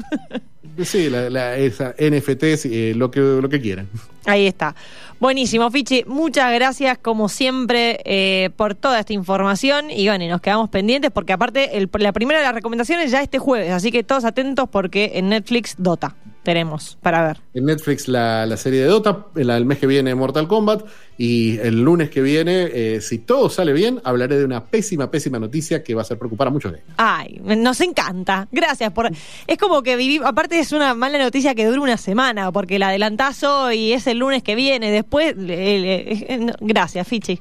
Sí, 0.82 1.08
la, 1.08 1.30
la- 1.30 1.56
esa 1.56 1.94
NFTs, 2.00 2.64
eh, 2.66 2.94
lo, 2.96 3.08
que, 3.08 3.20
lo 3.20 3.48
que 3.48 3.60
quieran. 3.60 3.88
Ahí 4.26 4.48
está. 4.48 4.74
Buenísimo, 5.20 5.70
Fichi. 5.70 6.02
Muchas 6.08 6.52
gracias, 6.52 6.98
como 6.98 7.28
siempre, 7.28 8.00
eh, 8.04 8.50
por 8.56 8.74
toda 8.74 8.98
esta 8.98 9.12
información. 9.12 9.88
Y 9.92 10.08
bueno, 10.08 10.24
y 10.24 10.28
nos 10.28 10.40
quedamos 10.40 10.70
pendientes 10.70 11.12
porque, 11.12 11.32
aparte, 11.32 11.76
el- 11.78 11.88
la 12.00 12.10
primera 12.12 12.40
de 12.40 12.44
las 12.46 12.54
recomendaciones 12.56 13.12
ya 13.12 13.22
este 13.22 13.38
jueves. 13.38 13.70
Así 13.70 13.92
que 13.92 14.02
todos 14.02 14.24
atentos 14.24 14.68
porque 14.68 15.12
en 15.14 15.28
Netflix 15.28 15.76
Dota 15.78 16.16
tenemos 16.44 16.96
para 17.02 17.26
ver. 17.26 17.38
En 17.54 17.64
Netflix 17.64 18.06
la, 18.06 18.46
la 18.46 18.56
serie 18.56 18.80
de 18.82 18.86
Dota, 18.86 19.26
el, 19.34 19.50
el 19.50 19.64
mes 19.64 19.78
que 19.78 19.86
viene 19.88 20.14
Mortal 20.14 20.46
Kombat 20.46 20.84
y 21.18 21.58
el 21.58 21.82
lunes 21.82 22.10
que 22.10 22.20
viene, 22.22 22.68
eh, 22.72 23.00
si 23.00 23.18
todo 23.18 23.48
sale 23.50 23.72
bien, 23.72 24.00
hablaré 24.04 24.36
de 24.38 24.44
una 24.44 24.64
pésima, 24.66 25.10
pésima 25.10 25.38
noticia 25.38 25.82
que 25.82 25.94
va 25.94 26.00
a 26.00 26.04
hacer 26.04 26.18
preocupar 26.18 26.48
a 26.48 26.50
muchos 26.50 26.72
gamers. 26.72 26.88
Ay, 26.96 27.40
nos 27.44 27.80
encanta. 27.80 28.46
Gracias 28.52 28.92
por. 28.92 29.10
Es 29.46 29.58
como 29.58 29.82
que 29.82 29.96
vivimos. 29.96 30.28
Aparte, 30.28 30.58
es 30.58 30.72
una 30.72 30.94
mala 30.94 31.18
noticia 31.18 31.54
que 31.54 31.64
dura 31.66 31.80
una 31.80 31.96
semana, 31.96 32.52
porque 32.52 32.78
la 32.78 32.88
adelantás 32.88 33.42
hoy 33.44 33.76
y 33.76 33.92
es 33.92 34.06
el 34.06 34.18
lunes 34.18 34.42
que 34.42 34.54
viene. 34.54 34.90
Después. 34.90 35.36
le- 35.36 35.78
le- 35.80 36.12
eh, 36.34 36.38
no, 36.38 36.52
gracias, 36.60 37.06
Fichi. 37.08 37.40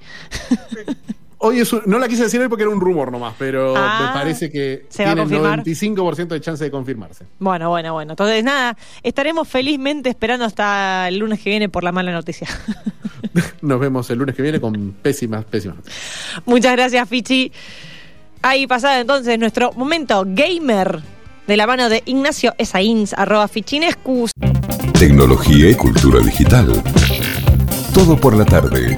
Hoy 1.46 1.60
es 1.60 1.74
un- 1.74 1.82
no 1.86 2.00
la 2.00 2.08
quise 2.08 2.24
decir 2.24 2.40
hoy 2.40 2.48
porque 2.48 2.64
era 2.64 2.72
un 2.72 2.80
rumor 2.80 3.12
nomás, 3.12 3.34
pero 3.38 3.74
Ah, 3.76 4.08
me 4.08 4.14
parece 4.20 4.50
que 4.50 4.86
¿se 4.88 5.04
va 5.04 5.12
a 5.12 5.14
tiene 5.16 5.30
confirmar? 5.30 5.60
95% 5.60 6.28
de 6.36 6.40
chance 6.42 6.64
de 6.64 6.72
confirmarse. 6.72 7.26
Bueno, 7.38 7.70
bueno, 7.70 7.92
bueno. 7.94 8.14
Entonces, 8.14 8.44
nada, 8.46 8.78
estaremos 9.04 9.46
felizmente 9.48 10.10
esperando 10.10 10.46
hasta 10.46 11.08
el 11.10 11.18
lunes 11.18 11.42
que 11.42 11.50
viene 11.50 11.68
por 11.68 11.84
la 11.84 11.92
mala 11.92 12.14
noticia. 12.14 12.48
Nos 13.62 13.80
vemos 13.80 14.10
el 14.10 14.20
lunes 14.20 14.36
que 14.36 14.42
viene 14.42 14.62
con 14.62 14.94
pésimas, 15.02 15.44
pésimas 15.44 15.78
noticias. 15.78 16.44
Muchas 16.46 16.72
gracias, 16.74 17.10
Fichi. 17.10 17.52
Ahí 18.42 18.66
pasada 18.66 19.00
entonces 19.02 19.38
nuestro 19.38 19.74
momento 19.74 20.24
gamer 20.26 21.02
de 21.48 21.58
la 21.58 21.68
mano 21.68 21.90
de 21.90 22.04
Ignacio 22.06 22.54
Esaíns, 22.58 23.14
arroba 23.14 23.50
Fichinescus. 23.50 24.32
Tecnología 24.98 25.70
y 25.70 25.76
cultura 25.76 26.20
digital. 26.20 26.82
Todo 27.94 28.16
por 28.18 28.36
la 28.36 28.46
tarde. 28.46 28.96